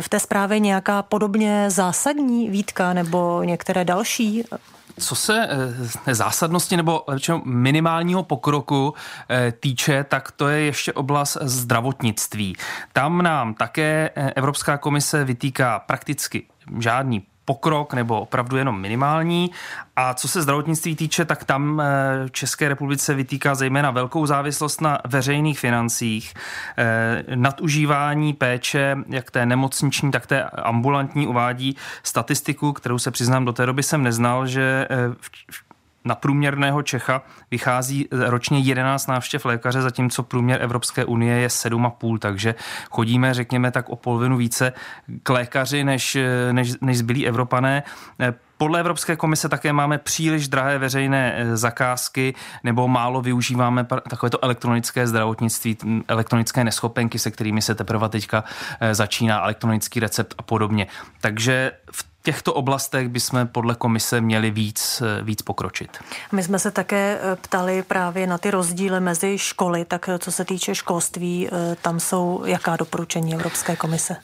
v 0.00 0.08
té 0.08 0.20
zprávě 0.20 0.58
nějaká 0.58 1.02
podobně 1.02 1.70
zásadní 1.70 2.50
výtka 2.50 2.92
nebo 2.92 3.42
některé 3.42 3.84
další? 3.84 4.44
Co 5.00 5.14
se 5.14 5.48
eh, 6.06 6.14
zásadnosti 6.14 6.76
nebo 6.76 7.04
minimálního 7.44 8.22
pokroku 8.22 8.94
eh, 9.28 9.52
týče, 9.60 10.04
tak 10.04 10.30
to 10.30 10.48
je 10.48 10.60
ještě 10.60 10.92
oblast 10.92 11.36
zdravotnictví. 11.40 12.56
Tam 12.92 13.22
nám 13.22 13.54
také 13.54 14.10
eh, 14.16 14.32
Evropská 14.36 14.78
komise 14.78 15.24
vytýká 15.24 15.78
prakticky 15.78 16.46
žádný 16.78 17.26
pokrok 17.44 17.94
nebo 17.94 18.20
opravdu 18.20 18.56
jenom 18.56 18.80
minimální. 18.80 19.50
A 19.96 20.14
co 20.14 20.28
se 20.28 20.42
zdravotnictví 20.42 20.96
týče, 20.96 21.24
tak 21.24 21.44
tam 21.44 21.80
eh, 21.80 21.84
České 22.30 22.68
republice 22.68 23.14
vytýká 23.14 23.54
zejména 23.54 23.90
velkou 23.90 24.26
závislost 24.26 24.80
na 24.80 24.98
veřejných 25.04 25.58
financích, 25.58 26.34
eh, 26.78 27.24
nadužívání 27.34 28.32
péče, 28.32 28.96
jak 29.08 29.30
té 29.30 29.46
nemocniční, 29.46 30.10
tak 30.10 30.26
té 30.26 30.42
ambulantní 30.42 31.26
uvádí 31.26 31.76
statistiku, 32.02 32.72
kterou 32.72 32.98
se 32.98 33.10
přiznám 33.10 33.44
do 33.44 33.52
té 33.52 33.66
doby 33.66 33.82
jsem 33.82 34.02
neznal, 34.02 34.46
že 34.46 34.86
eh, 34.90 34.96
na 36.04 36.14
průměrného 36.14 36.82
Čecha 36.82 37.22
vychází 37.50 38.08
ročně 38.12 38.58
11 38.58 39.06
návštěv 39.06 39.44
lékaře, 39.44 39.82
zatímco 39.82 40.22
průměr 40.22 40.62
Evropské 40.62 41.04
unie 41.04 41.36
je 41.36 41.48
7,5, 41.48 42.18
takže 42.18 42.54
chodíme, 42.90 43.34
řekněme, 43.34 43.70
tak 43.70 43.88
o 43.88 43.96
polovinu 43.96 44.36
více 44.36 44.72
k 45.22 45.30
lékaři 45.30 45.84
než, 45.84 46.16
než, 46.52 46.72
než 46.80 46.98
zbylí 46.98 47.26
Evropané. 47.26 47.82
Podle 48.58 48.80
Evropské 48.80 49.16
komise 49.16 49.48
také 49.48 49.72
máme 49.72 49.98
příliš 49.98 50.48
drahé 50.48 50.78
veřejné 50.78 51.34
eh, 51.36 51.56
zakázky 51.56 52.34
nebo 52.64 52.88
málo 52.88 53.22
využíváme 53.22 53.84
takovéto 53.84 54.44
elektronické 54.44 55.06
zdravotnictví, 55.06 55.76
elektronické 56.08 56.64
neschopenky, 56.64 57.18
se 57.18 57.30
kterými 57.30 57.62
se 57.62 57.74
teprve 57.74 58.08
teďka 58.08 58.44
eh, 58.80 58.94
začíná, 58.94 59.42
elektronický 59.42 60.00
recept 60.00 60.34
a 60.38 60.42
podobně. 60.42 60.86
Takže 61.20 61.72
v 61.92 62.13
těchto 62.24 62.54
oblastech 62.54 63.08
bychom 63.08 63.46
podle 63.46 63.74
komise 63.74 64.20
měli 64.20 64.50
víc, 64.50 65.02
víc 65.22 65.42
pokročit. 65.42 65.98
My 66.32 66.42
jsme 66.42 66.58
se 66.58 66.70
také 66.70 67.18
eh, 67.22 67.36
ptali 67.36 67.82
právě 67.82 68.26
na 68.26 68.38
ty 68.38 68.50
rozdíly 68.50 69.00
mezi 69.00 69.38
školy, 69.38 69.84
tak 69.84 70.08
eh, 70.08 70.18
co 70.18 70.32
se 70.32 70.44
týče 70.44 70.74
školství, 70.74 71.48
eh, 71.48 71.76
tam 71.82 72.00
jsou 72.00 72.42
jaká 72.46 72.76
doporučení 72.76 73.34
Evropské 73.34 73.76
komise? 73.76 74.16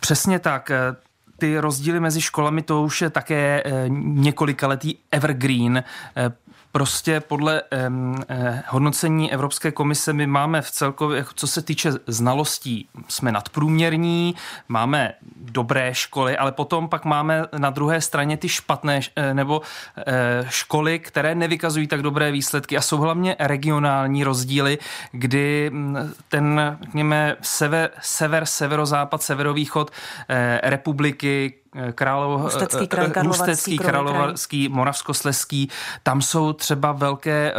Přesně 0.00 0.38
tak 0.38 0.70
ty 1.38 1.58
rozdíly 1.58 2.00
mezi 2.00 2.20
školami, 2.20 2.62
to 2.62 2.82
už 2.82 3.02
je 3.02 3.10
také 3.10 3.62
několikaletý 3.88 4.94
evergreen 5.10 5.84
prostě 6.76 7.20
podle 7.20 7.62
eh, 7.72 8.62
hodnocení 8.68 9.32
Evropské 9.32 9.72
komise 9.72 10.12
my 10.12 10.26
máme 10.26 10.62
v 10.62 10.70
celkově, 10.70 11.24
co 11.34 11.46
se 11.46 11.62
týče 11.62 11.92
znalostí, 12.06 12.88
jsme 13.08 13.32
nadprůměrní, 13.32 14.34
máme 14.68 15.12
dobré 15.36 15.94
školy, 15.94 16.36
ale 16.36 16.52
potom 16.52 16.88
pak 16.88 17.04
máme 17.04 17.44
na 17.58 17.70
druhé 17.70 18.00
straně 18.00 18.36
ty 18.36 18.48
špatné 18.48 19.00
eh, 19.16 19.34
nebo 19.34 19.62
eh, 19.96 20.46
školy, 20.48 20.98
které 20.98 21.34
nevykazují 21.34 21.86
tak 21.86 22.02
dobré 22.02 22.32
výsledky 22.32 22.76
a 22.76 22.80
jsou 22.80 22.98
hlavně 22.98 23.36
regionální 23.38 24.24
rozdíly, 24.24 24.78
kdy 25.12 25.70
hm, 25.72 25.96
ten, 26.28 26.76
řekněme, 26.82 27.36
sever, 27.40 27.90
sever 28.00 28.46
severozápad, 28.46 29.22
severovýchod 29.22 29.90
eh, 30.28 30.60
republiky, 30.62 31.54
Králov, 31.94 32.44
Ústecký 32.44 32.86
kraj, 32.86 33.10
Ústecký, 33.28 33.78
Karlovarský, 33.78 34.68
Moravskosleský, 34.68 35.70
tam 36.02 36.22
jsou 36.22 36.52
třeba 36.52 36.92
velké, 36.92 37.52
eh, 37.52 37.54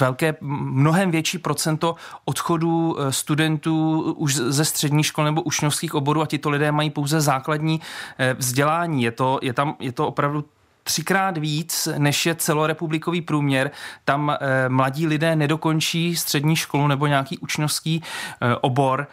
velké, 0.00 0.34
mnohem 0.40 1.10
větší 1.10 1.38
procento 1.38 1.96
odchodů 2.24 2.96
eh, 2.98 3.12
studentů 3.12 4.02
už 4.16 4.34
ze 4.36 4.64
střední 4.64 5.02
škol 5.02 5.24
nebo 5.24 5.42
učňovských 5.42 5.94
oborů 5.94 6.22
a 6.22 6.26
tito 6.26 6.50
lidé 6.50 6.72
mají 6.72 6.90
pouze 6.90 7.20
základní 7.20 7.80
eh, 8.18 8.34
vzdělání. 8.34 9.02
Je 9.02 9.10
to, 9.10 9.38
je 9.42 9.52
tam, 9.52 9.76
je 9.80 9.92
to 9.92 10.08
opravdu 10.08 10.44
třikrát 10.86 11.38
víc, 11.38 11.88
než 11.98 12.26
je 12.26 12.34
celorepublikový 12.34 13.20
průměr. 13.20 13.70
Tam 14.04 14.30
e, 14.30 14.68
mladí 14.68 15.06
lidé 15.06 15.36
nedokončí 15.36 16.16
střední 16.16 16.56
školu 16.56 16.86
nebo 16.86 17.06
nějaký 17.06 17.38
učňovský 17.38 18.02
e, 18.02 18.56
obor. 18.56 19.08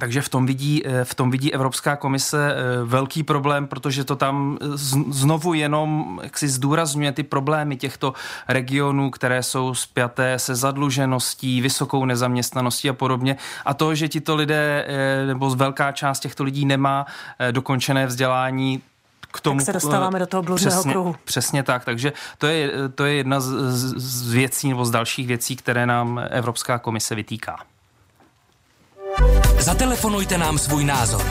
Takže 0.00 0.22
v 0.22 0.28
tom, 0.28 0.46
vidí, 0.46 0.82
eh, 0.86 1.04
v 1.04 1.14
tom 1.14 1.30
vidí 1.30 1.54
Evropská 1.54 1.96
komise 1.96 2.54
eh, 2.54 2.84
velký 2.84 3.22
problém, 3.22 3.66
protože 3.66 4.04
to 4.04 4.16
tam 4.16 4.58
znovu 5.10 5.54
jenom 5.54 6.20
jak 6.22 6.38
si 6.38 6.48
zdůrazňuje 6.48 7.12
ty 7.12 7.22
problémy 7.22 7.76
těchto 7.76 8.12
regionů, 8.48 9.10
které 9.10 9.42
jsou 9.42 9.74
spjaté 9.74 10.38
se 10.38 10.54
zadlužeností, 10.54 11.60
vysokou 11.60 12.04
nezaměstnaností 12.04 12.88
a 12.88 12.92
podobně. 12.92 13.36
A 13.64 13.74
to, 13.74 13.94
že 13.94 14.08
tito 14.08 14.36
lidé, 14.36 14.84
eh, 14.88 15.26
nebo 15.26 15.50
velká 15.50 15.92
část 15.92 16.20
těchto 16.20 16.44
lidí 16.44 16.64
nemá 16.66 17.06
dokončené 17.50 18.06
vzdělání, 18.06 18.82
k 19.32 19.40
tomu, 19.40 19.58
tak 19.58 19.66
se 19.66 19.72
dostáváme 19.72 20.18
do 20.18 20.26
toho 20.26 20.42
bludného 20.42 20.70
přesně, 20.70 20.92
kruhu. 20.92 21.16
Přesně 21.24 21.62
tak, 21.62 21.84
takže 21.84 22.12
to 22.38 22.46
je, 22.46 22.70
to 22.94 23.04
je 23.04 23.14
jedna 23.14 23.40
z, 23.40 23.46
z 23.96 24.32
věcí 24.32 24.68
nebo 24.68 24.84
z 24.84 24.90
dalších 24.90 25.26
věcí, 25.26 25.56
které 25.56 25.86
nám 25.86 26.20
Evropská 26.30 26.78
komise 26.78 27.14
vytýká. 27.14 27.56
Zatelefonujte 29.58 30.38
nám 30.38 30.58
svůj 30.58 30.84
názor. 30.84 31.22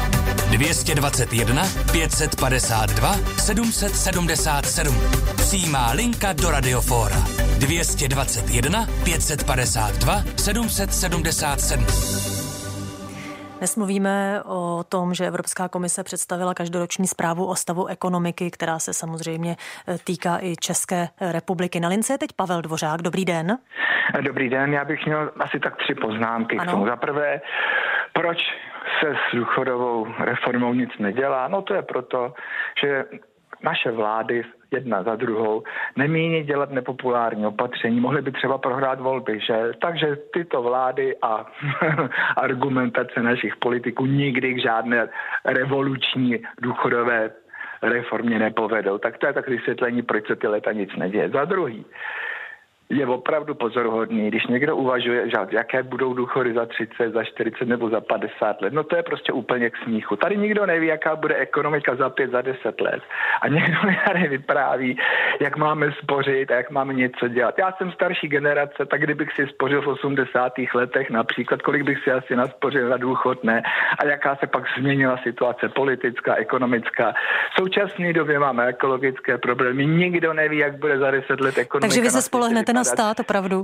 221 0.49 1.67
552 1.91 3.19
777. 3.37 4.97
Přijímá 5.35 5.91
linka 5.91 6.33
do 6.33 6.51
Radiofóra. 6.51 7.27
221 7.57 8.87
552 9.03 10.23
777. 10.37 12.20
Dnes 13.61 13.75
mluvíme 13.75 14.41
o 14.45 14.83
tom, 14.89 15.13
že 15.13 15.27
Evropská 15.27 15.69
komise 15.69 16.03
představila 16.03 16.53
každoroční 16.53 17.07
zprávu 17.07 17.45
o 17.45 17.55
stavu 17.55 17.87
ekonomiky, 17.87 18.51
která 18.51 18.79
se 18.79 18.93
samozřejmě 18.93 19.55
eh, 19.87 19.97
týká 20.03 20.39
i 20.41 20.55
České 20.55 21.07
republiky. 21.31 21.79
Na 21.79 21.89
lince 21.89 22.13
je 22.13 22.17
teď 22.17 22.29
Pavel 22.35 22.61
Dvořák. 22.61 23.01
Dobrý 23.01 23.25
den. 23.25 23.57
Dobrý 24.21 24.49
den, 24.49 24.73
já 24.73 24.85
bych 24.85 25.05
měl 25.05 25.31
asi 25.39 25.59
tak 25.59 25.77
tři 25.77 25.95
poznámky 25.95 26.57
ano. 26.57 26.67
k 26.67 26.71
tomu. 26.71 26.85
Za 26.85 26.95
prvé, 26.95 27.41
proč 28.13 28.37
se 28.99 29.09
s 29.09 29.35
důchodovou 29.35 30.07
reformou 30.19 30.73
nic 30.73 30.89
nedělá? 30.99 31.47
No 31.47 31.61
to 31.61 31.73
je 31.73 31.81
proto, 31.81 32.33
že 32.81 33.05
naše 33.63 33.91
vlády 33.91 34.43
jedna 34.71 35.03
za 35.03 35.15
druhou 35.15 35.63
nemíní 35.95 36.43
dělat 36.43 36.71
nepopulární 36.71 37.45
opatření, 37.45 37.99
mohly 37.99 38.21
by 38.21 38.31
třeba 38.31 38.57
prohrát 38.57 38.99
volby, 38.99 39.39
že? 39.39 39.71
Takže 39.81 40.17
tyto 40.33 40.61
vlády 40.61 41.15
a 41.21 41.45
argumentace 42.37 43.21
našich 43.21 43.55
politiků 43.55 44.05
nikdy 44.05 44.53
k 44.53 44.61
žádné 44.61 45.09
revoluční 45.45 46.39
důchodové 46.61 47.31
reformě 47.81 48.39
nepovedou. 48.39 48.97
Tak 48.97 49.17
to 49.17 49.27
je 49.27 49.33
tak 49.33 49.47
vysvětlení, 49.47 50.01
proč 50.01 50.27
se 50.27 50.35
ty 50.35 50.47
leta 50.47 50.71
nic 50.71 50.95
neděje. 50.95 51.29
Za 51.29 51.45
druhý, 51.45 51.85
je 52.91 53.07
opravdu 53.07 53.55
pozoruhodný, 53.55 54.27
když 54.27 54.47
někdo 54.47 54.75
uvažuje, 54.75 55.29
že 55.29 55.37
jaké 55.51 55.83
budou 55.83 56.13
důchody 56.13 56.53
za 56.53 56.65
30, 56.65 57.13
za 57.13 57.23
40 57.23 57.65
nebo 57.65 57.89
za 57.89 58.01
50 58.01 58.61
let. 58.61 58.73
No 58.73 58.83
to 58.83 58.95
je 58.95 59.03
prostě 59.03 59.33
úplně 59.33 59.69
k 59.69 59.77
smíchu. 59.83 60.15
Tady 60.15 60.37
nikdo 60.37 60.65
neví, 60.65 60.87
jaká 60.87 61.15
bude 61.15 61.35
ekonomika 61.35 61.95
za 61.95 62.09
5, 62.09 62.31
za 62.31 62.41
10 62.41 62.81
let. 62.81 63.03
A 63.41 63.47
někdo 63.47 63.77
tady 64.07 64.27
vypráví, 64.27 64.97
jak 65.39 65.57
máme 65.57 65.91
spořit 66.03 66.51
a 66.51 66.55
jak 66.55 66.71
máme 66.71 66.93
něco 66.93 67.27
dělat. 67.27 67.55
Já 67.59 67.71
jsem 67.71 67.91
starší 67.91 68.27
generace, 68.27 68.85
tak 68.85 69.01
kdybych 69.01 69.29
si 69.35 69.47
spořil 69.47 69.81
v 69.81 69.87
80. 69.87 70.53
letech 70.73 71.09
například, 71.09 71.61
kolik 71.61 71.83
bych 71.83 72.03
si 72.03 72.11
asi 72.11 72.35
naspořil 72.35 72.89
na 72.89 72.97
důchod, 72.97 73.43
ne? 73.43 73.61
A 73.99 74.05
jaká 74.05 74.35
se 74.35 74.47
pak 74.47 74.63
změnila 74.77 75.17
situace 75.23 75.69
politická, 75.69 76.35
ekonomická. 76.35 77.13
V 77.51 77.59
současné 77.59 78.13
době 78.13 78.39
máme 78.39 78.65
ekologické 78.65 79.37
problémy. 79.37 79.85
Nikdo 79.85 80.33
neví, 80.33 80.57
jak 80.57 80.77
bude 80.79 80.97
za 80.97 81.11
10 81.11 81.41
let 81.41 81.57
ekonomika. 81.57 81.87
Takže 81.87 82.01
vy 82.01 82.09
se 82.09 82.21
spolehnete 82.21 82.73
na 82.73 82.80
na 82.81 82.83
stát 82.83 83.19
opravdu? 83.19 83.61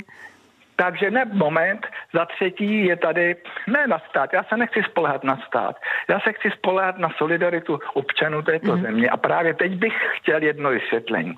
Takže 0.78 1.12
ne, 1.12 1.26
moment. 1.34 1.88
Za 2.14 2.26
třetí 2.26 2.86
je 2.86 2.96
tady, 2.96 3.36
ne 3.68 3.88
na 3.88 4.00
stát, 4.10 4.34
já 4.34 4.44
se 4.44 4.58
nechci 4.58 4.84
spolehat 4.84 5.24
na 5.24 5.40
stát. 5.48 5.76
Já 6.10 6.20
se 6.20 6.34
chci 6.34 6.52
spolehat 6.52 6.98
na 6.98 7.10
solidaritu 7.18 7.80
občanů 7.94 8.42
této 8.42 8.76
mm. 8.76 8.82
země 8.82 9.10
a 9.10 9.18
právě 9.18 9.54
teď 9.54 9.72
bych 9.72 9.94
chtěl 10.18 10.44
jedno 10.44 10.70
vysvětlení. 10.70 11.34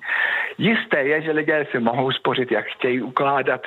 Jisté 0.58 1.02
je, 1.02 1.22
že 1.22 1.30
lidé 1.32 1.66
si 1.70 1.78
mohou 1.78 2.12
spořit, 2.12 2.52
jak 2.52 2.66
chtějí 2.66 3.02
ukládat 3.02 3.60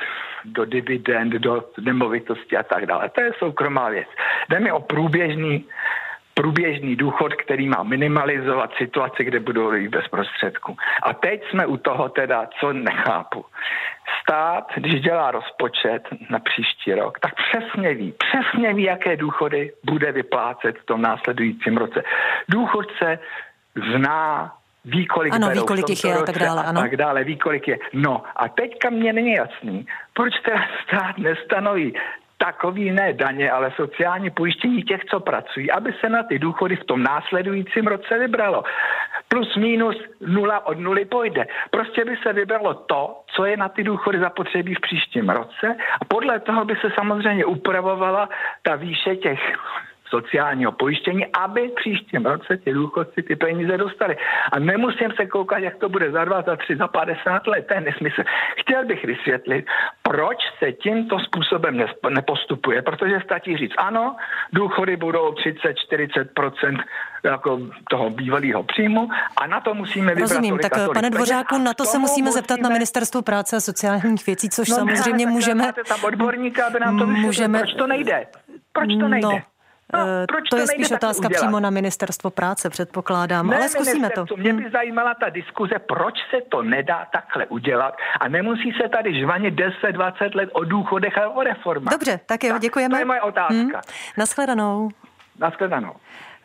do 0.45 0.65
dividend, 0.65 1.33
do 1.33 1.63
nemovitosti 1.81 2.57
a 2.57 2.63
tak 2.63 2.85
dále. 2.85 3.09
To 3.09 3.21
je 3.21 3.31
soukromá 3.39 3.89
věc. 3.89 4.07
Jde 4.49 4.59
mi 4.59 4.71
o 4.71 4.79
průběžný 4.79 5.65
průběžný 6.33 6.95
důchod, 6.95 7.33
který 7.33 7.67
má 7.67 7.83
minimalizovat 7.83 8.71
situaci, 8.77 9.23
kde 9.23 9.39
budou 9.39 9.69
lidi 9.69 9.89
bez 9.89 10.07
prostředků. 10.07 10.77
A 11.03 11.13
teď 11.13 11.43
jsme 11.49 11.65
u 11.65 11.77
toho 11.77 12.09
teda, 12.09 12.47
co 12.59 12.73
nechápu. 12.73 13.45
stát, 14.21 14.67
když 14.75 15.01
dělá 15.01 15.31
rozpočet 15.31 16.03
na 16.29 16.39
příští 16.39 16.93
rok, 16.93 17.19
tak 17.19 17.33
přesně 17.35 17.93
ví, 17.93 18.13
přesně 18.17 18.73
ví, 18.73 18.83
jaké 18.83 19.17
důchody 19.17 19.71
bude 19.83 20.11
vyplácet 20.11 20.77
v 20.77 20.85
tom 20.85 21.01
následujícím 21.01 21.77
roce. 21.77 22.03
Důchodce 22.49 23.19
zná 23.95 24.53
ví, 24.85 25.05
kolik 25.05 25.33
ano, 25.33 25.49
ví, 25.49 25.65
kolik 25.67 25.89
jich 25.89 26.03
je 26.03 26.15
a 26.15 26.23
tak 26.23 26.39
dále. 26.39 26.63
Ano. 26.63 26.79
A 26.79 26.83
tak 26.83 26.97
dále, 26.97 27.23
ví, 27.23 27.37
kolik 27.37 27.67
je. 27.67 27.77
No 27.93 28.23
a 28.35 28.49
teďka 28.49 28.89
mě 28.89 29.13
není 29.13 29.33
jasný, 29.33 29.87
proč 30.13 30.33
teda 30.45 30.61
stát 30.83 31.17
nestanoví 31.17 31.93
takový 32.37 32.91
ne 32.91 33.13
daně, 33.13 33.51
ale 33.51 33.71
sociální 33.75 34.29
pojištění 34.29 34.83
těch, 34.83 35.05
co 35.05 35.19
pracují, 35.19 35.71
aby 35.71 35.93
se 35.99 36.09
na 36.09 36.23
ty 36.23 36.39
důchody 36.39 36.75
v 36.75 36.83
tom 36.83 37.03
následujícím 37.03 37.87
roce 37.87 38.19
vybralo. 38.19 38.63
Plus 39.27 39.55
minus 39.55 39.95
nula 40.27 40.65
od 40.65 40.79
nuly 40.79 41.05
pojde. 41.05 41.45
Prostě 41.71 42.05
by 42.05 42.17
se 42.23 42.33
vybralo 42.33 42.73
to, 42.73 43.21
co 43.35 43.45
je 43.45 43.57
na 43.57 43.69
ty 43.69 43.83
důchody 43.83 44.19
zapotřebí 44.19 44.75
v 44.75 44.81
příštím 44.81 45.29
roce 45.29 45.75
a 46.01 46.05
podle 46.05 46.39
toho 46.39 46.65
by 46.65 46.75
se 46.75 46.87
samozřejmě 46.95 47.45
upravovala 47.45 48.29
ta 48.61 48.75
výše 48.75 49.15
těch 49.15 49.39
sociálního 50.15 50.71
pojištění, 50.71 51.25
aby 51.25 51.61
v 51.67 51.75
příštím 51.75 52.25
roce 52.25 52.57
ti 52.57 52.73
důchodci 52.73 53.23
ty 53.23 53.35
peníze 53.35 53.77
dostali. 53.77 54.17
A 54.51 54.59
nemusím 54.59 55.11
se 55.17 55.25
koukat, 55.25 55.59
jak 55.59 55.75
to 55.77 55.89
bude 55.89 56.11
za 56.11 56.25
dva, 56.25 56.41
za 56.41 56.55
tři, 56.55 56.75
za 56.75 56.87
50 56.87 57.47
let, 57.47 57.67
to 57.67 57.73
je 57.73 57.81
nesmysl. 57.81 58.21
Chtěl 58.57 58.85
bych 58.85 59.05
vysvětlit, 59.05 59.65
proč 60.01 60.37
se 60.59 60.71
tímto 60.71 61.19
způsobem 61.19 61.85
nepostupuje, 62.09 62.81
protože 62.81 63.19
stačí 63.25 63.57
říct, 63.57 63.73
ano, 63.77 64.15
důchody 64.53 64.97
budou 64.97 65.31
30-40% 65.31 66.83
jako 67.23 67.59
toho 67.89 68.09
bývalého 68.09 68.63
příjmu 68.63 69.09
a 69.37 69.47
na 69.47 69.59
to 69.59 69.73
musíme 69.73 70.15
vybrat 70.15 70.29
Rozumím, 70.29 70.57
tak 70.57 70.73
tolik 70.73 70.93
pane 70.93 71.09
Dvořáku, 71.09 71.57
na 71.57 71.73
to 71.73 71.85
se 71.85 71.99
musíme 71.99 72.31
zeptat 72.31 72.59
na 72.59 72.69
ministerstvo 72.69 73.21
práce 73.21 73.55
a 73.55 73.59
sociálních 73.59 74.25
věcí, 74.25 74.49
což 74.49 74.69
no, 74.69 74.75
samozřejmě 74.75 75.25
ne, 75.25 75.31
můžeme... 75.31 75.73
Tam 75.87 76.03
odborníka, 76.03 76.67
aby 76.67 76.79
nám 76.79 76.99
to 76.99 77.05
můžeme... 77.07 77.59
proč 77.59 77.73
to 77.73 77.87
nejde? 77.87 78.27
Proč 78.73 78.89
to 78.99 79.07
nejde? 79.07 79.27
No. 79.27 79.52
No, 79.93 79.99
eh, 79.99 80.25
proč 80.27 80.49
to, 80.49 80.55
to 80.55 80.61
je 80.61 80.67
spíš 80.67 80.91
otázka 80.91 81.27
udělat? 81.27 81.41
přímo 81.41 81.59
na 81.59 81.69
ministerstvo 81.69 82.29
práce, 82.29 82.69
předpokládám, 82.69 83.47
ne, 83.47 83.57
ale 83.57 83.69
zkusíme 83.69 84.09
to. 84.09 84.25
Mě 84.37 84.53
by 84.53 84.63
hm. 84.63 84.71
zajímala 84.71 85.13
ta 85.13 85.29
diskuze, 85.29 85.79
proč 85.79 86.15
se 86.29 86.41
to 86.49 86.63
nedá 86.63 87.07
takhle 87.13 87.45
udělat 87.45 87.95
a 88.19 88.27
nemusí 88.27 88.73
se 88.81 88.89
tady 88.89 89.19
žvanit 89.19 89.55
10-20 89.55 90.35
let 90.35 90.49
o 90.53 90.63
důchodech 90.63 91.17
a 91.17 91.29
o 91.29 91.43
reformách. 91.43 91.91
Dobře, 91.91 92.19
tak 92.25 92.43
jo, 92.43 92.57
děkujeme. 92.57 92.89
Tak, 92.89 92.97
to 92.97 93.01
je 93.01 93.05
moje 93.05 93.21
otázka. 93.21 93.53
Hmm. 93.53 93.71
Naschledanou. 94.17 94.89
Naschledanou. 95.39 95.93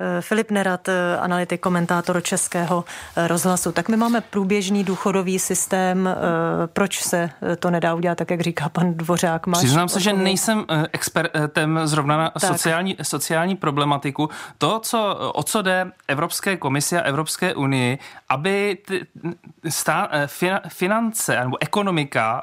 Eh, 0.00 0.22
Filip 0.22 0.50
Nerat, 0.50 0.88
eh, 0.88 1.18
analytik, 1.20 1.60
komentátor 1.60 2.22
Českého 2.22 2.84
eh, 3.16 3.28
rozhlasu. 3.28 3.72
Tak 3.72 3.88
my 3.88 3.96
máme 3.96 4.20
průběžný 4.20 4.84
důchodový 4.84 5.38
systém. 5.38 6.08
Proč 6.66 7.02
se 7.02 7.30
to 7.58 7.70
nedá 7.70 7.94
udělat, 7.94 8.18
tak 8.18 8.30
jak 8.30 8.40
říká 8.40 8.68
pan 8.68 8.94
Dvořák? 8.94 9.46
Máš 9.46 9.58
Přiznám 9.58 9.88
se, 9.88 10.00
že 10.00 10.12
nejsem 10.12 10.64
expertem 10.92 11.80
zrovna 11.84 12.16
na 12.16 12.32
sociální, 12.38 12.96
sociální 13.02 13.56
problematiku. 13.56 14.30
To, 14.58 14.78
co, 14.78 15.14
o 15.34 15.42
co 15.42 15.62
jde 15.62 15.92
Evropské 16.08 16.56
komisi 16.56 16.96
a 16.96 17.00
Evropské 17.00 17.54
unii, 17.54 17.98
aby 18.28 18.78
ty, 18.86 19.06
stá, 19.68 20.08
finance 20.68 21.40
nebo 21.40 21.56
ekonomika 21.60 22.42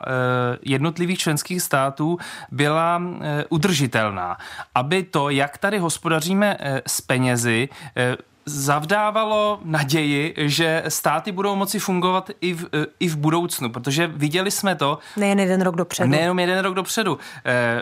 jednotlivých 0.61 1.19
členských 1.19 1.61
států 1.61 2.17
byla 2.51 3.01
udržitelná. 3.49 4.37
Aby 4.75 5.03
to, 5.03 5.29
jak 5.29 5.57
tady 5.57 5.77
hospodaříme 5.79 6.57
s 6.87 7.01
penězi, 7.01 7.44
krizi 7.45 7.69
eh, 7.95 8.17
zavdávalo 8.45 9.59
naději, 9.63 10.33
že 10.37 10.83
státy 10.87 11.31
budou 11.31 11.55
moci 11.55 11.79
fungovat 11.79 12.29
i 12.41 12.53
v, 12.53 12.65
eh, 12.73 12.85
i 12.99 13.07
v 13.07 13.17
budoucnu, 13.17 13.69
protože 13.69 14.07
viděli 14.07 14.51
jsme 14.51 14.75
to. 14.75 14.99
Nejen 15.17 15.39
jeden 15.39 15.61
rok 15.61 15.75
dopředu. 15.75 16.09
Nejenom 16.09 16.39
jeden 16.39 16.59
rok 16.59 16.73
dopředu. 16.73 17.19
Eh, 17.45 17.81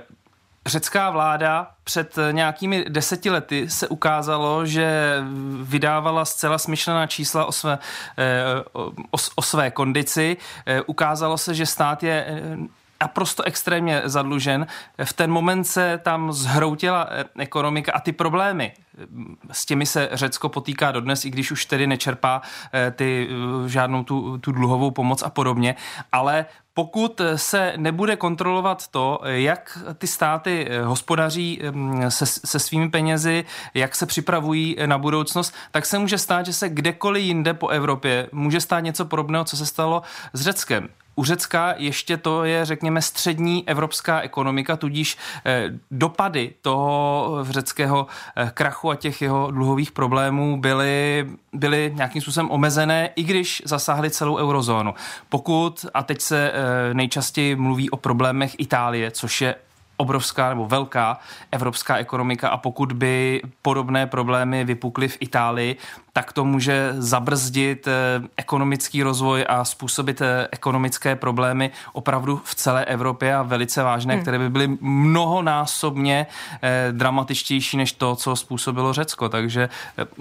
řecká 0.66 1.10
vláda 1.10 1.72
před 1.84 2.16
nějakými 2.32 2.86
deseti 2.90 3.30
lety 3.30 3.70
se 3.70 3.88
ukázalo, 3.88 4.66
že 4.66 5.18
vydávala 5.64 6.26
zcela 6.26 6.58
smyšlená 6.58 7.08
čísla 7.08 7.46
o 7.46 7.52
své, 7.52 7.80
o, 8.74 9.18
o 9.36 9.42
své 9.42 9.72
kondici. 9.72 10.38
Ukázalo 10.86 11.38
se, 11.38 11.54
že 11.54 11.66
stát 11.66 12.04
je 12.04 12.26
naprosto 13.02 13.44
extrémně 13.44 14.02
zadlužen. 14.06 14.68
V 15.04 15.14
ten 15.14 15.32
moment 15.32 15.64
se 15.64 16.00
tam 16.04 16.32
zhroutila 16.32 17.10
ekonomika 17.40 17.92
a 17.92 18.00
ty 18.00 18.12
problémy, 18.12 18.72
s 19.52 19.66
těmi 19.66 19.86
se 19.86 20.10
Řecko 20.12 20.50
potýká 20.50 20.92
dodnes, 20.92 21.26
i 21.26 21.30
když 21.30 21.52
už 21.52 21.66
tedy 21.66 21.88
nečerpá 21.88 22.42
eh, 22.74 22.92
ty, 22.92 23.30
eh, 23.66 23.70
žádnou 23.70 24.04
tu, 24.04 24.38
tu 24.38 24.52
dluhovou 24.52 24.92
pomoc 24.92 25.24
a 25.24 25.30
podobně, 25.30 25.76
ale 26.12 26.46
pokud 26.74 27.22
se 27.36 27.74
nebude 27.78 28.16
kontrolovat 28.16 28.88
to, 28.88 29.20
jak 29.24 29.78
ty 29.98 30.08
státy 30.08 30.68
eh, 30.70 30.82
hospodaří 30.82 31.62
se, 32.10 32.26
se 32.26 32.60
svými 32.60 32.90
penězi, 32.90 33.46
jak 33.74 33.96
se 33.96 34.06
připravují 34.06 34.76
na 34.86 34.98
budoucnost, 34.98 35.54
tak 35.72 35.86
se 35.86 36.00
může 36.00 36.18
stát, 36.18 36.46
že 36.46 36.54
se 36.54 36.70
kdekoliv 36.70 37.24
jinde 37.24 37.54
po 37.54 37.68
Evropě 37.68 38.30
může 38.32 38.62
stát 38.62 38.80
něco 38.80 39.06
podobného, 39.06 39.46
co 39.46 39.58
se 39.58 39.66
stalo 39.66 40.02
s 40.34 40.42
Řeckem. 40.42 40.90
U 41.16 41.24
Řecka 41.24 41.74
ještě 41.78 42.18
to 42.18 42.44
je, 42.44 42.66
řekněme, 42.66 43.02
střední 43.02 43.64
evropská 43.68 44.22
ekonomika, 44.22 44.78
tudíž 44.78 45.18
eh, 45.46 45.70
dopady 45.92 46.54
toho 46.62 47.38
řeckého 47.50 48.08
eh, 48.36 48.52
krachu 48.54 48.90
a 48.90 48.96
těch 48.96 49.22
jeho 49.22 49.52
dluhových 49.52 49.92
problémů 49.92 50.62
byly, 50.62 51.28
byly 51.54 51.92
nějakým 51.96 52.22
způsobem 52.22 52.52
omezené, 52.52 53.10
i 53.16 53.24
když 53.24 53.62
zasáhly 53.66 54.10
celou 54.10 54.38
eurozónu. 54.38 54.94
Pokud, 55.30 55.86
a 55.94 56.04
teď 56.04 56.22
se 56.22 56.52
eh, 56.54 56.94
nejčastěji 56.94 57.56
mluví 57.56 57.90
o 57.90 57.98
problémech 57.98 58.56
Itálie, 58.58 59.12
což 59.12 59.42
je 59.42 59.56
obrovská 59.98 60.50
nebo 60.50 60.68
velká 60.68 61.20
evropská 61.52 61.98
ekonomika 61.98 62.50
a 62.50 62.58
pokud 62.58 62.94
by 62.94 63.42
podobné 63.62 64.08
problémy 64.08 64.64
vypukly 64.66 65.08
v 65.08 65.18
Itálii, 65.20 65.78
tak 66.14 66.34
to 66.34 66.46
může 66.46 66.94
zabrzdit 66.98 67.88
eh, 67.88 67.92
ekonomický 68.38 69.04
rozvoj 69.04 69.46
a 69.50 69.66
způsobit 69.66 70.22
eh, 70.22 70.48
ekonomické 70.52 71.16
problémy 71.16 71.72
opravdu 71.94 72.42
v 72.44 72.56
celé 72.56 72.86
Evropě 72.86 73.36
a 73.36 73.42
velice 73.42 73.84
vážné, 73.84 74.14
hmm. 74.14 74.22
které 74.22 74.40
by 74.40 74.50
byly 74.50 74.78
mnohonásobně 74.82 76.28
eh, 76.62 76.88
dramatičtější 76.92 77.78
než 77.78 77.92
to, 77.92 78.16
co 78.16 78.36
způsobilo 78.36 78.94
Řecko. 78.94 79.30
Takže 79.30 79.70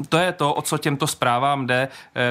to 0.08 0.18
je 0.18 0.32
to, 0.32 0.54
o 0.54 0.62
co 0.62 0.78
těmto 0.78 1.06
zprávám 1.06 1.66
jde, 1.66 1.88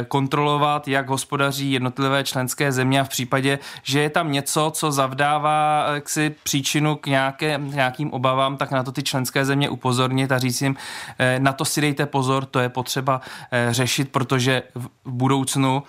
kontrolovat, 0.08 0.88
jak 0.88 1.10
hospodaří 1.10 1.72
jednotlivé 1.72 2.24
členské 2.24 2.72
země 2.72 3.02
a 3.02 3.04
v 3.04 3.10
případě, 3.10 3.60
že 3.84 4.00
je 4.00 4.10
tam 4.10 4.32
něco, 4.32 4.72
co 4.76 4.92
zavdává 4.92 5.86
si 6.06 6.36
příčinu 6.44 6.96
k 6.96 7.08
nějaké, 7.08 7.60
nějakým 7.64 8.14
obavám, 8.14 8.58
tak 8.58 8.72
na 8.72 8.84
to 8.84 8.92
ty 8.92 9.04
členské 9.04 9.46
země 9.46 9.70
upozornit 9.70 10.32
a 10.32 10.40
říct 10.40 10.62
jim, 10.62 10.76
na 11.38 11.54
to 11.54 11.66
si 11.66 11.82
dejte 11.82 12.06
pozor, 12.06 12.46
to 12.46 12.60
je 12.60 12.70
potřeba 12.70 13.22
řešit, 13.72 14.12
protože 14.12 14.64
v 14.76 14.90
budoucnu 15.06 15.84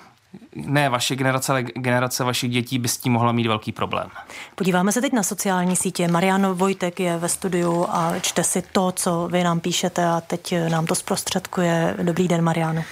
ne 0.54 0.88
vaše 0.88 1.16
generace, 1.16 1.52
ale 1.52 1.62
generace 1.62 2.24
vašich 2.24 2.50
dětí 2.50 2.78
by 2.78 2.88
s 2.88 2.96
tím 2.96 3.12
mohla 3.12 3.32
mít 3.32 3.46
velký 3.46 3.72
problém. 3.72 4.08
Podíváme 4.54 4.92
se 4.92 5.00
teď 5.00 5.12
na 5.12 5.22
sociální 5.22 5.76
sítě. 5.76 6.08
Marian 6.08 6.46
Vojtek 6.46 7.00
je 7.00 7.18
ve 7.18 7.28
studiu 7.28 7.86
a 7.88 8.18
čte 8.20 8.44
si 8.44 8.62
to, 8.62 8.92
co 8.92 9.28
vy 9.32 9.44
nám 9.44 9.60
píšete 9.60 10.06
a 10.06 10.20
teď 10.20 10.54
nám 10.68 10.86
to 10.86 10.94
zprostředkuje. 10.94 11.96
Dobrý 12.02 12.28
den, 12.28 12.42
Mariano. 12.42 12.82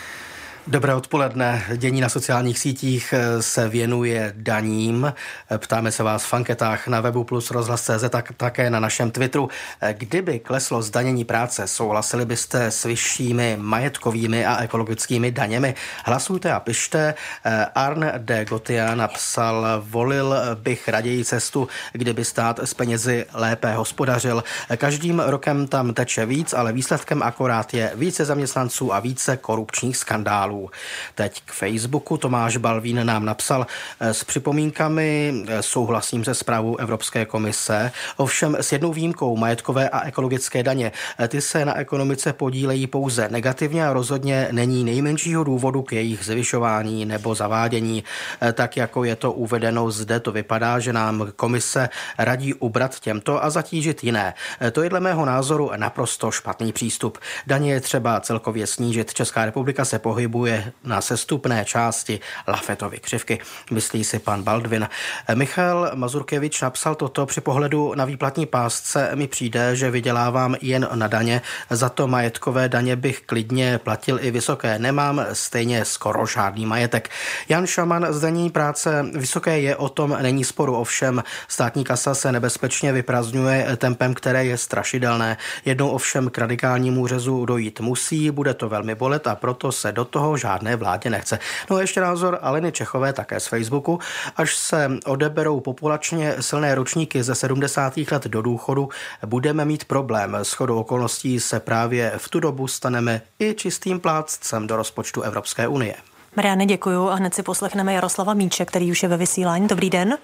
Dobré 0.70 0.94
odpoledne. 0.94 1.64
Dění 1.76 2.00
na 2.00 2.09
sociálních 2.09 2.59
sítích 2.59 3.14
eh, 3.16 3.42
se 3.42 3.68
věnuje 3.68 4.33
daním. 4.37 5.12
Eh, 5.50 5.59
ptáme 5.59 5.92
se 5.92 6.02
vás 6.02 6.24
v 6.24 6.35
anketách 6.35 6.88
na 6.88 7.00
webu 7.00 7.24
plus 7.24 7.50
rozhlas.cz, 7.50 8.04
tak 8.11 8.33
také 8.37 8.70
na 8.70 8.80
našem 8.80 9.11
Twitteru. 9.11 9.48
Eh, 9.80 9.94
kdyby 9.98 10.38
kleslo 10.38 10.83
zdanění 10.83 11.24
práce, 11.24 11.66
souhlasili 11.66 12.24
byste 12.24 12.66
s 12.66 12.85
vyššími 12.85 13.56
majetkovými 13.61 14.46
a 14.46 14.62
ekologickými 14.62 15.30
daněmi? 15.30 15.74
Hlasujte 16.04 16.52
a 16.52 16.61
pište. 16.61 17.14
Arn 17.74 18.06
de 18.18 18.44
Gotia 18.44 18.94
napsal, 18.94 19.66
volil 19.80 20.35
bych 20.54 20.88
raději 20.88 21.24
cestu, 21.24 21.68
kdyby 21.92 22.24
stát 22.24 22.59
s 22.59 22.74
penězi 22.74 23.26
lépe 23.33 23.74
hospodařil. 23.74 24.44
Každým 24.76 25.20
rokem 25.20 25.66
tam 25.66 25.94
teče 25.94 26.26
víc, 26.26 26.52
ale 26.52 26.72
výsledkem 26.72 27.22
akorát 27.22 27.74
je 27.74 27.92
více 27.94 28.24
zaměstnanců 28.24 28.94
a 28.94 29.00
více 29.00 29.37
korupčních 29.37 29.96
skandálů. 29.96 30.60
Teď 31.14 31.42
k 31.44 31.53
Facebooku 31.53 32.16
Tomáš 32.16 32.57
Balvín 32.57 33.07
nám 33.07 33.25
napsal 33.25 33.66
eh, 34.01 34.14
s 34.14 34.25
připomínkami, 34.25 35.35
eh, 35.49 35.62
souhlasím 35.62 36.25
se 36.25 36.35
zprávou 36.35 36.77
Evropské 36.77 37.25
komise, 37.25 37.92
ovšem 38.16 38.57
s 38.61 38.73
jednou 38.73 38.92
výjimkou 38.92 39.37
majetkové 39.37 39.88
a 39.88 40.01
ekologické 40.01 40.62
daně. 40.62 40.92
Eh, 41.18 41.29
ty 41.29 41.40
se 41.40 41.64
na 41.64 41.79
ekonomice 41.79 42.33
podílejí 42.33 42.87
pouze 42.87 43.29
negativně 43.29 43.87
a 43.87 43.92
rozhodně 43.92 44.49
není 44.53 44.85
nejmenšího 44.85 45.44
důvodu 45.44 45.83
k 45.83 45.92
jejich 45.92 46.25
zvyšování 46.25 47.07
nebo 47.07 47.35
zavádění. 47.35 48.05
Tak 48.53 48.77
jako 48.77 49.05
je 49.05 49.16
to 49.16 49.33
uvedeno 49.33 49.90
zde, 49.90 50.20
to 50.20 50.33
vypadá, 50.33 50.79
že 50.79 50.92
nám 50.92 51.33
komise 51.37 51.88
radí 52.18 52.55
ubrat 52.55 53.01
těmto 53.01 53.44
a 53.44 53.51
zatížit 53.51 54.05
jiné. 54.05 54.35
To 54.73 54.83
je 54.83 54.90
dle 54.90 55.01
mého 55.01 55.25
názoru 55.25 55.70
naprosto 55.77 56.31
špatný 56.31 56.73
přístup. 56.73 57.18
Daně 57.46 57.73
je 57.73 57.81
třeba 57.81 58.20
celkově 58.20 58.66
snížit. 58.66 59.14
Česká 59.14 59.44
republika 59.44 59.85
se 59.85 59.99
pohybuje 59.99 60.50
parkuje 60.51 60.73
na 60.85 61.01
sestupné 61.01 61.65
části 61.65 62.21
Lafetovy 62.49 62.99
křivky, 62.99 63.39
myslí 63.71 64.05
si 64.05 64.19
pan 64.19 64.43
Baldvin. 64.43 64.89
Michal 65.35 65.91
Mazurkevič 65.95 66.61
napsal 66.61 66.95
toto 66.95 67.27
při 67.27 67.41
pohledu 67.41 67.95
na 67.95 68.05
výplatní 68.05 68.47
pásce 68.47 69.11
mi 69.15 69.29
přijde, 69.29 69.77
že 69.77 69.91
vydělávám 69.91 70.57
jen 70.61 70.89
na 70.95 71.07
daně, 71.07 71.43
za 71.71 71.89
to 71.89 72.07
majetkové 72.07 72.69
daně 72.69 72.97
bych 72.97 73.21
klidně 73.21 73.79
platil 73.79 74.19
i 74.23 74.31
vysoké. 74.31 74.79
Nemám 74.79 75.27
stejně 75.33 75.85
skoro 75.85 76.27
žádný 76.27 76.67
majetek. 76.67 77.11
Jan 77.49 77.67
Šaman, 77.67 78.07
zdanění 78.11 78.51
práce 78.51 79.07
vysoké 79.15 79.61
je, 79.61 79.77
o 79.77 79.89
tom 79.89 80.17
není 80.23 80.45
sporu, 80.45 80.77
ovšem 80.77 81.23
státní 81.49 81.85
kasa 81.85 82.15
se 82.15 82.33
nebezpečně 82.33 82.93
vyprazňuje 82.93 83.77
tempem, 83.77 84.15
které 84.15 84.45
je 84.45 84.59
strašidelné. 84.59 85.37
Jednou 85.65 85.91
ovšem 85.91 86.31
k 86.31 86.39
radikálnímu 86.39 87.07
řezu 87.07 87.45
dojít 87.45 87.81
musí, 87.81 88.31
bude 88.31 88.55
to 88.55 88.69
velmi 88.69 88.95
bolet 88.95 89.27
a 89.27 89.35
proto 89.35 89.73
se 89.73 89.93
do 89.93 90.05
toho 90.05 90.30
žádné 90.37 90.77
vládě 90.77 91.11
nechce. 91.11 91.38
No 91.71 91.77
a 91.77 91.81
ještě 91.81 92.01
názor 92.01 92.38
Aleny 92.43 92.73
Čechové 92.73 93.12
také 93.12 93.40
z 93.40 93.47
Facebooku. 93.47 93.99
Až 94.37 94.57
se 94.57 94.90
odeberou 95.07 95.61
populačně 95.61 96.35
silné 96.40 96.75
ročníky 96.75 97.23
ze 97.23 97.35
70. 97.35 97.97
let 98.12 98.27
do 98.27 98.43
důchodu, 98.43 98.88
budeme 99.27 99.64
mít 99.64 99.85
problém. 99.85 100.35
S 100.35 100.53
chodou 100.53 100.81
okolností 100.81 101.40
se 101.40 101.61
právě 101.61 102.12
v 102.16 102.29
tu 102.29 102.40
dobu 102.40 102.69
staneme 102.69 103.21
i 103.38 103.55
čistým 103.55 104.01
plátcem 104.01 104.66
do 104.66 104.77
rozpočtu 104.77 105.23
Evropské 105.23 105.69
unie. 105.69 105.95
Mariane, 106.37 106.66
děkuju 106.66 107.09
a 107.09 107.14
hned 107.14 107.35
si 107.35 107.43
poslechneme 107.43 107.95
Jaroslava 107.95 108.35
Míče, 108.35 108.64
který 108.64 108.90
už 108.90 109.03
je 109.03 109.09
ve 109.09 109.16
vysílání. 109.16 109.69
Dobrý 109.69 109.90
den. 109.90 110.19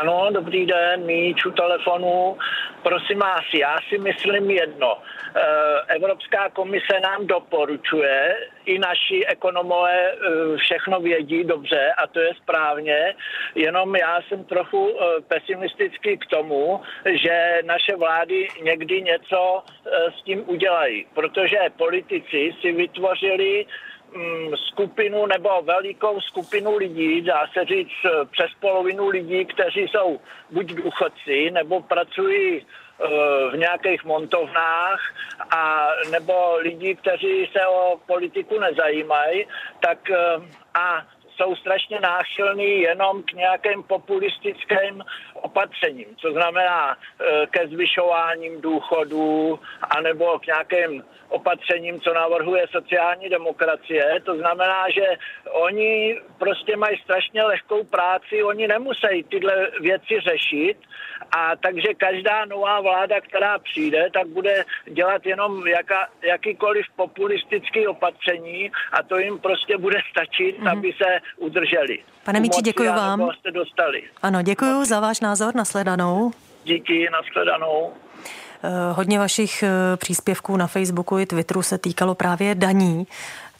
Ano, 0.00 0.28
dobrý 0.30 0.66
den, 0.66 1.06
míč 1.06 1.46
u 1.46 1.50
telefonu. 1.50 2.38
Prosím 2.82 3.18
vás, 3.18 3.44
já 3.54 3.76
si 3.88 3.98
myslím 3.98 4.50
jedno. 4.50 4.98
Eh, 5.36 5.40
Evropská 5.88 6.50
komise 6.50 7.00
nám 7.02 7.26
doporučuje, 7.26 8.36
i 8.64 8.78
naši 8.78 9.24
ekonomové 9.26 10.12
eh, 10.12 10.56
všechno 10.56 11.00
vědí 11.00 11.44
dobře 11.44 11.92
a 11.98 12.06
to 12.06 12.20
je 12.20 12.34
správně, 12.42 13.14
jenom 13.54 13.96
já 13.96 14.22
jsem 14.22 14.44
trochu 14.44 14.90
eh, 14.90 15.20
pesimistický 15.28 16.18
k 16.18 16.26
tomu, 16.26 16.80
že 17.22 17.58
naše 17.64 17.96
vlády 17.96 18.48
někdy 18.62 19.02
něco 19.02 19.62
s 20.18 20.22
tím 20.22 20.44
udělají, 20.46 21.06
protože 21.14 21.58
politici 21.76 22.54
si 22.60 22.72
vytvořili 22.72 23.66
skupinu 24.56 25.26
nebo 25.26 25.62
velikou 25.62 26.20
skupinu 26.20 26.76
lidí, 26.76 27.22
dá 27.22 27.46
se 27.52 27.64
říct 27.64 27.98
eh, 28.04 28.24
přes 28.24 28.50
polovinu 28.60 29.08
lidí, 29.08 29.44
kteří 29.44 29.80
jsou 29.80 30.20
buď 30.50 30.66
důchodci 30.66 31.50
nebo 31.50 31.82
pracují 31.82 32.58
eh, 32.58 33.06
v 33.52 33.56
nějakých 33.56 34.04
montovnách 34.04 35.00
a 35.50 35.88
nebo 36.10 36.56
lidi, 36.56 36.94
kteří 36.94 37.48
se 37.52 37.66
o 37.66 38.00
politiku 38.06 38.58
nezajímají, 38.60 39.46
tak 39.80 40.10
eh, 40.10 40.16
a 40.74 41.06
jsou 41.36 41.56
strašně 41.56 42.00
náchylní 42.00 42.80
jenom 42.80 43.22
k 43.22 43.32
nějakým 43.32 43.82
populistickým 43.82 45.04
opatřením, 45.38 46.06
co 46.16 46.32
znamená 46.32 46.96
ke 47.50 47.68
zvyšováním 47.68 48.60
důchodů 48.60 49.60
anebo 49.90 50.38
k 50.38 50.46
nějakým 50.46 51.04
opatřením, 51.28 52.00
co 52.00 52.14
navrhuje 52.14 52.66
sociální 52.70 53.28
demokracie. 53.28 54.20
To 54.24 54.36
znamená, 54.36 54.90
že 54.90 55.06
oni 55.50 56.20
prostě 56.38 56.76
mají 56.76 56.98
strašně 56.98 57.42
lehkou 57.42 57.84
práci, 57.84 58.42
oni 58.42 58.68
nemusí 58.68 59.24
tyhle 59.28 59.70
věci 59.80 60.20
řešit 60.20 60.76
a 61.36 61.56
takže 61.56 61.94
každá 61.94 62.44
nová 62.44 62.80
vláda, 62.80 63.20
která 63.20 63.58
přijde, 63.58 64.10
tak 64.12 64.26
bude 64.26 64.64
dělat 64.86 65.26
jenom 65.26 65.66
jaka, 65.66 66.08
jakýkoliv 66.22 66.86
populistický 66.96 67.86
opatření 67.86 68.70
a 68.92 69.02
to 69.02 69.18
jim 69.18 69.38
prostě 69.38 69.78
bude 69.78 69.98
stačit, 70.10 70.58
mm-hmm. 70.58 70.72
aby 70.72 70.92
se 70.92 71.20
udrželi. 71.36 71.98
Pane 72.24 72.40
Míči, 72.40 72.62
děkuji 72.62 72.88
vám. 72.88 73.30
Jste 73.38 73.50
dostali. 73.50 74.02
Ano, 74.22 74.42
děkuji 74.42 74.84
za 74.84 75.00
váš 75.00 75.20
názor, 75.20 75.54
nasledanou. 75.54 76.32
Díky, 76.64 77.08
nasledanou. 77.12 77.92
Eh, 78.62 78.92
hodně 78.92 79.18
vašich 79.18 79.62
eh, 79.62 79.96
příspěvků 79.96 80.56
na 80.56 80.66
Facebooku 80.66 81.18
i 81.18 81.26
Twitteru 81.26 81.62
se 81.62 81.78
týkalo 81.78 82.14
právě 82.14 82.54
daní. 82.54 83.06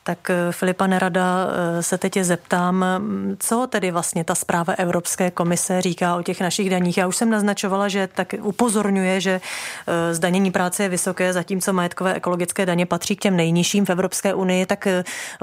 Tak 0.08 0.30
eh, 0.30 0.52
Filipa 0.52 0.86
Nerada 0.86 1.46
eh, 1.78 1.82
se 1.82 1.98
teď 1.98 2.18
zeptám, 2.22 2.84
mm, 2.98 3.36
co 3.38 3.66
tedy 3.66 3.90
vlastně 3.90 4.24
ta 4.24 4.34
zpráva 4.34 4.72
Evropské 4.72 5.30
komise 5.30 5.82
říká 5.82 6.16
o 6.16 6.22
těch 6.22 6.40
našich 6.40 6.70
daních. 6.70 6.98
Já 6.98 7.06
už 7.06 7.16
jsem 7.16 7.30
naznačovala, 7.30 7.88
že 7.88 8.06
tak 8.06 8.34
upozorňuje, 8.42 9.20
že 9.20 9.40
eh, 9.86 10.14
zdanění 10.14 10.50
práce 10.50 10.82
je 10.82 10.88
vysoké, 10.88 11.32
zatímco 11.32 11.72
majetkové 11.72 12.14
ekologické 12.14 12.66
daně 12.66 12.86
patří 12.86 13.16
k 13.16 13.20
těm 13.20 13.36
nejnižším 13.36 13.86
v 13.86 13.90
Evropské 13.90 14.34
unii, 14.34 14.66
tak 14.66 14.88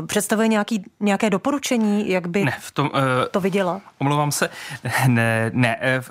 představuje 0.08 0.48
nějaký, 0.48 0.84
nějaké 1.00 1.30
doporučení, 1.30 2.10
jak 2.10 2.28
by 2.28 2.46
ne, 2.46 2.58
v 2.60 2.72
tom, 2.72 2.92
to 3.32 3.42
viděla? 3.42 3.82
Omlouvám 3.98 4.32
se. 4.32 4.50
Ne, 5.08 5.52
ne, 5.54 6.02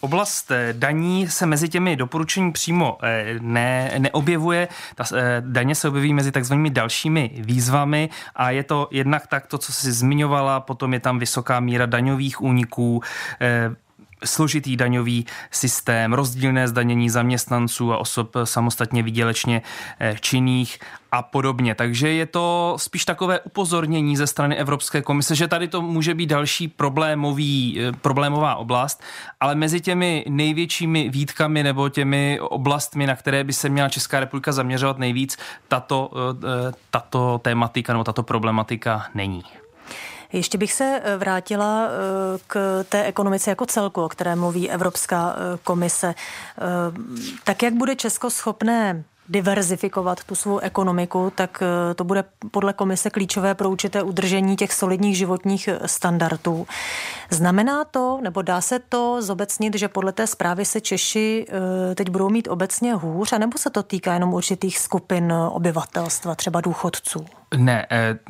oblast 0.00 0.52
daní 0.72 1.28
se 1.28 1.46
mezi 1.46 1.68
těmi 1.68 1.96
doporučení 1.96 2.52
přímo 2.52 2.98
ne, 3.40 3.92
neobjevuje. 3.98 4.68
Ta 4.94 5.04
daně 5.40 5.74
se 5.74 5.88
objeví 5.88 6.14
mezi 6.14 6.32
takzvanými 6.32 6.70
dalšími 6.70 7.30
výzvami, 7.34 7.97
firmy 7.98 8.08
a 8.34 8.50
je 8.50 8.62
to 8.62 8.88
jednak 8.90 9.26
tak, 9.26 9.46
to, 9.46 9.58
co 9.58 9.72
jsi 9.72 9.92
zmiňovala, 9.92 10.60
potom 10.60 10.94
je 10.94 11.00
tam 11.00 11.18
vysoká 11.18 11.60
míra 11.60 11.86
daňových 11.86 12.40
úniků, 12.40 13.02
eh, 13.40 13.70
složitý 14.24 14.76
daňový 14.76 15.26
systém, 15.50 16.12
rozdílné 16.12 16.68
zdanění 16.68 17.10
zaměstnanců 17.10 17.92
a 17.92 17.98
osob 17.98 18.36
samostatně 18.44 19.02
výdělečně 19.02 19.62
eh, 20.00 20.16
činných 20.20 20.78
a 21.12 21.22
podobně. 21.22 21.74
Takže 21.74 22.08
je 22.08 22.26
to 22.26 22.74
spíš 22.78 23.04
takové 23.04 23.40
upozornění 23.40 24.16
ze 24.16 24.26
strany 24.26 24.56
Evropské 24.56 25.02
komise, 25.02 25.34
že 25.34 25.48
tady 25.48 25.68
to 25.68 25.82
může 25.82 26.14
být 26.14 26.26
další 26.26 26.68
problémový, 26.68 27.80
eh, 27.80 27.92
problémová 27.92 28.54
oblast, 28.54 29.02
ale 29.40 29.54
mezi 29.54 29.80
těmi 29.80 30.24
největšími 30.28 31.08
výtkami 31.08 31.62
nebo 31.62 31.88
těmi 31.88 32.40
oblastmi, 32.40 33.06
na 33.06 33.16
které 33.16 33.44
by 33.44 33.52
se 33.52 33.68
měla 33.68 33.88
Česká 33.88 34.20
republika 34.20 34.52
zaměřovat 34.52 34.98
nejvíc, 34.98 35.36
tato, 35.68 36.10
eh, 36.14 36.72
tato 36.90 37.40
tématika 37.44 37.92
nebo 37.92 38.04
tato 38.04 38.22
problematika 38.22 39.06
není. 39.14 39.42
Ještě 40.32 40.58
bych 40.58 40.72
se 40.72 41.00
eh, 41.04 41.16
vrátila 41.16 41.88
k 42.46 42.84
té 42.88 43.04
ekonomice 43.04 43.50
jako 43.50 43.66
celku, 43.66 44.02
o 44.02 44.08
které 44.08 44.36
mluví 44.36 44.70
Evropská 44.70 45.36
komise. 45.64 46.14
Tak 47.44 47.62
jak 47.62 47.74
bude 47.74 47.96
Česko 47.96 48.30
schopné 48.30 49.04
diverzifikovat 49.28 50.24
tu 50.24 50.34
svou 50.34 50.58
ekonomiku, 50.58 51.32
tak 51.34 51.62
eh, 51.62 51.94
to 51.94 52.04
bude 52.04 52.24
podle 52.50 52.72
komise 52.72 53.10
klíčové 53.10 53.54
pro 53.54 53.70
určité 53.70 54.02
udržení 54.02 54.56
těch 54.56 54.72
solidních 54.72 55.16
životních 55.16 55.68
eh, 55.68 55.88
standardů. 55.88 56.66
Znamená 57.30 57.84
to, 57.84 58.18
nebo 58.22 58.42
dá 58.42 58.60
se 58.60 58.78
to 58.78 59.22
zobecnit, 59.22 59.74
že 59.74 59.88
podle 59.88 60.12
té 60.12 60.26
zprávy 60.26 60.64
se 60.64 60.80
Češi 60.80 61.46
eh, 61.48 61.94
teď 61.94 62.10
budou 62.10 62.28
mít 62.28 62.48
obecně 62.48 62.94
hůř, 62.94 63.32
anebo 63.32 63.58
se 63.58 63.70
to 63.70 63.82
týká 63.82 64.14
jenom 64.14 64.34
určitých 64.34 64.78
skupin 64.78 65.32
obyvatelstva, 65.32 66.34
třeba 66.34 66.60
důchodců? 66.60 67.37
Ne, 67.56 67.86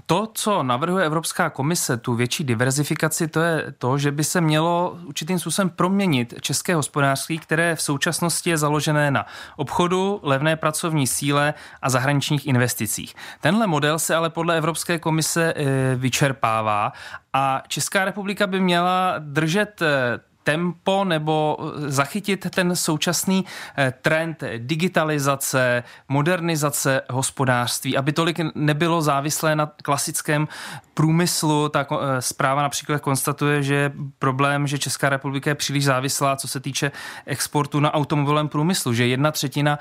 to, 0.06 0.28
co 0.34 0.62
navrhuje 0.62 1.06
Evropská 1.06 1.50
komise, 1.50 1.96
tu 1.96 2.14
větší 2.14 2.44
diverzifikaci, 2.44 3.28
to 3.28 3.40
je 3.40 3.74
to, 3.78 3.98
že 3.98 4.12
by 4.12 4.24
se 4.24 4.40
mělo 4.40 4.98
určitým 5.04 5.38
způsobem 5.38 5.70
proměnit 5.70 6.34
české 6.40 6.74
hospodářství, 6.74 7.38
které 7.38 7.76
v 7.76 7.82
současnosti 7.82 8.50
je 8.50 8.58
založené 8.58 9.10
na 9.10 9.26
obchodu, 9.56 10.20
levné 10.22 10.56
pracovní 10.56 10.78
pracovní 10.88 11.06
síle 11.06 11.54
a 11.82 11.90
zahraničních 11.90 12.46
investicích. 12.46 13.14
Tenhle 13.40 13.66
model 13.66 13.98
se 13.98 14.14
ale 14.14 14.30
podle 14.30 14.56
Evropské 14.56 14.98
komise 14.98 15.54
eh, 15.56 15.94
vyčerpává 15.96 16.92
a 17.32 17.62
Česká 17.68 18.04
republika 18.04 18.46
by 18.46 18.60
měla 18.60 19.14
držet 19.18 19.82
eh, 19.82 20.20
tempo 20.48 21.04
nebo 21.04 21.56
eh, 21.60 21.90
zachytit 21.90 22.46
ten 22.50 22.76
současný 22.76 23.44
eh, 23.76 23.92
trend 24.02 24.44
digitalizace, 24.58 25.82
modernizace 26.08 27.02
hospodářství, 27.10 27.96
aby 27.96 28.12
tolik 28.12 28.40
nebylo 28.54 29.02
závislé 29.02 29.56
na 29.56 29.66
klasickém 29.66 30.48
průmyslu. 30.94 31.68
Ta 31.68 31.86
eh, 31.90 32.22
zpráva 32.22 32.62
například 32.62 33.00
konstatuje, 33.00 33.62
že 33.62 33.74
je 33.74 33.92
problém, 34.18 34.66
že 34.66 34.78
Česká 34.78 35.08
republika 35.08 35.50
je 35.50 35.54
příliš 35.54 35.84
závislá, 35.84 36.36
co 36.36 36.48
se 36.48 36.60
týče 36.60 36.92
exportu 37.26 37.80
na 37.80 37.94
automobilovém 37.94 38.48
průmyslu, 38.48 38.92
že 38.92 39.06
jedna 39.06 39.30
třetina 39.30 39.78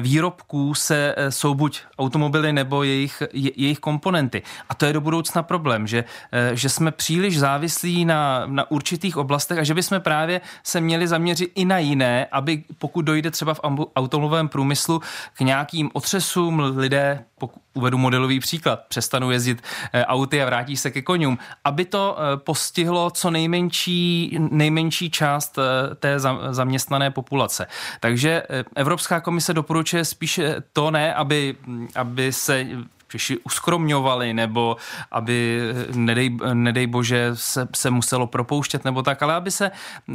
výrobků 0.00 0.74
se 0.74 1.14
jsou 1.28 1.54
buď 1.54 1.80
automobily 1.98 2.52
nebo 2.52 2.82
jejich, 2.82 3.22
jejich 3.32 3.78
komponenty. 3.78 4.42
A 4.68 4.74
to 4.74 4.86
je 4.86 4.92
do 4.92 5.00
budoucna 5.00 5.42
problém, 5.42 5.86
že, 5.86 6.04
že 6.52 6.68
jsme 6.68 6.90
příliš 6.90 7.38
závislí 7.38 8.04
na, 8.04 8.42
na 8.46 8.70
určitých 8.70 9.16
oblastech 9.16 9.58
a 9.58 9.64
že 9.64 9.74
bychom 9.74 10.00
právě 10.10 10.40
se 10.62 10.80
měli 10.80 11.08
zaměřit 11.08 11.52
i 11.54 11.64
na 11.64 11.78
jiné, 11.78 12.26
aby 12.32 12.64
pokud 12.78 13.02
dojde 13.02 13.30
třeba 13.30 13.54
v 13.54 13.60
automobilovém 13.96 14.48
průmyslu 14.48 15.02
k 15.34 15.40
nějakým 15.40 15.90
otřesům, 15.92 16.60
lidé, 16.76 17.24
pokud 17.38 17.62
uvedu 17.74 17.98
modelový 17.98 18.40
příklad, 18.40 18.80
přestanou 18.88 19.30
jezdit 19.30 19.62
eh, 19.92 20.04
auty 20.04 20.42
a 20.42 20.46
vrátí 20.46 20.76
se 20.76 20.90
ke 20.90 21.02
konům, 21.02 21.38
aby 21.64 21.84
to 21.84 22.16
eh, 22.18 22.36
postihlo 22.36 23.10
co 23.10 23.30
nejmenší, 23.30 24.38
nejmenší 24.50 25.10
část 25.10 25.58
eh, 25.58 25.94
té 25.94 26.18
zaměstnané 26.50 27.10
populace. 27.10 27.66
Takže 28.00 28.42
Evropská 28.76 29.20
komise 29.20 29.54
doporučuje 29.54 30.04
spíše 30.04 30.56
to 30.72 30.90
ne, 30.90 31.14
aby, 31.14 31.56
aby 31.94 32.32
se 32.32 32.66
Češi 33.10 33.38
uskromňovali, 33.38 34.34
nebo 34.34 34.76
aby, 35.10 35.60
nedej, 35.94 36.38
nedej 36.52 36.86
bože, 36.86 37.30
se, 37.34 37.68
se 37.74 37.90
muselo 37.90 38.26
propouštět, 38.26 38.84
nebo 38.84 39.02
tak, 39.02 39.22
ale 39.22 39.34
aby 39.34 39.50
se 39.50 39.70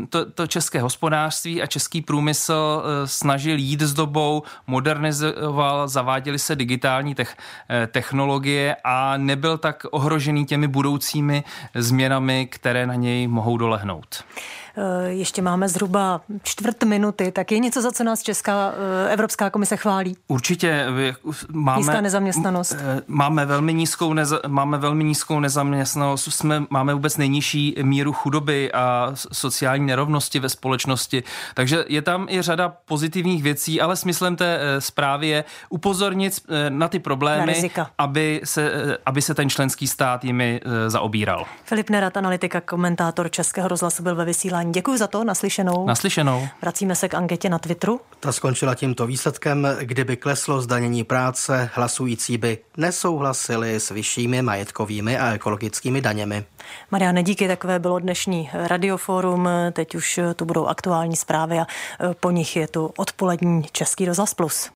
to, 0.10 0.32
to 0.32 0.48
české 0.48 0.82
hospodářství 0.82 1.62
a 1.62 1.66
český 1.66 2.02
průmysl 2.02 2.84
eh, 2.84 3.08
snažil 3.08 3.58
jít 3.58 3.82
s 3.82 3.94
dobou, 3.94 4.44
modernizoval, 4.68 5.88
zaváděly 5.88 6.40
se 6.40 6.56
digitální 6.56 7.16
tech, 7.16 7.38
eh, 7.70 7.88
technologie 7.88 8.76
a 8.84 9.18
nebyl 9.18 9.58
tak 9.58 9.86
ohrožený 9.92 10.46
těmi 10.46 10.68
budoucími 10.68 11.44
změnami, 11.76 12.48
které 12.52 12.88
na 12.88 12.96
něj 12.96 13.28
mohou 13.28 13.58
dolehnout. 13.58 14.24
Eh, 14.78 15.10
ještě 15.10 15.42
máme 15.42 15.70
zhruba 15.70 16.22
čtvrt 16.44 16.84
minuty, 16.84 17.32
tak 17.32 17.52
je 17.52 17.60
něco, 17.60 17.82
za 17.82 17.92
co 17.92 18.04
nás 18.04 18.22
Česká 18.22 18.74
eh, 19.08 19.14
Evropská 19.14 19.50
komise 19.50 19.78
chválí? 19.78 20.18
Určitě. 20.28 20.86
Máme, 21.52 21.78
Nízká 21.78 22.02
nezaměstnanost. 22.02 22.76
Eh, 22.80 23.02
máme 23.08 23.46
velmi 23.46 23.74
nízkou, 23.74 24.14
neza, 24.14 24.40
máme 24.48 24.78
velmi 24.78 25.04
nízkou 25.04 25.40
nezaměstnanost, 25.40 26.28
jsme, 26.34 26.64
máme 26.70 26.94
vůbec 26.94 27.18
nejnižší 27.18 27.76
míru 27.82 28.14
chudoby 28.14 28.72
a 28.72 29.12
sociální 29.32 29.86
nerovnosti 29.86 30.40
ve 30.40 30.50
společnosti, 30.50 31.24
takže 31.54 31.86
je 31.88 32.02
tam 32.02 32.28
i 32.30 32.42
řada 32.42 32.70
pozitivních 32.86 33.44
věcí, 33.44 33.82
ale 33.82 33.96
smyslem 33.96 34.36
té 34.36 34.60
zprávy 34.80 35.28
je 35.28 35.44
upozornit 35.70 36.34
na 36.70 36.88
ty 36.88 37.00
problémy, 37.00 37.70
na 37.78 37.90
aby, 37.98 38.42
se, 38.44 38.98
aby 39.06 39.22
se 39.22 39.34
ten 39.34 39.50
členský 39.50 39.88
stát 39.88 40.24
jimi 40.24 40.62
zaobíral. 40.88 41.46
Filip 41.64 41.90
Nerat, 41.90 42.18
analytika, 42.18 42.62
komentátor 42.62 43.32
Českého 43.32 43.68
rozhlasu, 43.68 44.04
byl 44.04 44.16
ve 44.16 44.26
vysílání 44.26 44.65
vysílání. 44.66 44.74
Děkuji 44.74 44.98
za 44.98 45.08
to, 45.08 45.24
naslyšenou. 45.24 45.86
Naslyšenou. 45.86 46.48
Vracíme 46.62 46.96
se 46.96 47.10
k 47.10 47.14
anketě 47.14 47.50
na 47.50 47.60
Twitteru. 47.60 48.02
Ta 48.20 48.32
skončila 48.32 48.76
tímto 48.76 49.08
výsledkem. 49.08 49.68
Kdyby 49.80 50.18
kleslo 50.18 50.62
zdanění 50.62 51.04
práce, 51.04 51.70
hlasující 51.74 52.38
by 52.38 52.58
nesouhlasili 52.78 53.76
s 53.76 53.90
vyššími 53.90 54.42
majetkovými 54.42 55.18
a 55.18 55.34
ekologickými 55.34 56.02
daněmi. 56.02 56.46
Mariane, 56.92 57.24
díky, 57.24 57.48
takové 57.48 57.80
bylo 57.80 58.00
dnešní 58.00 58.50
radioforum. 58.54 59.50
Teď 59.72 59.96
už 59.96 60.20
tu 60.36 60.46
budou 60.46 60.66
aktuální 60.66 61.16
zprávy 61.16 61.60
a 61.60 61.68
po 62.20 62.32
nich 62.32 62.56
je 62.56 62.68
tu 62.68 62.92
odpolední 62.98 63.64
Český 63.72 64.06
rozhlas 64.06 64.34
plus. 64.34 64.70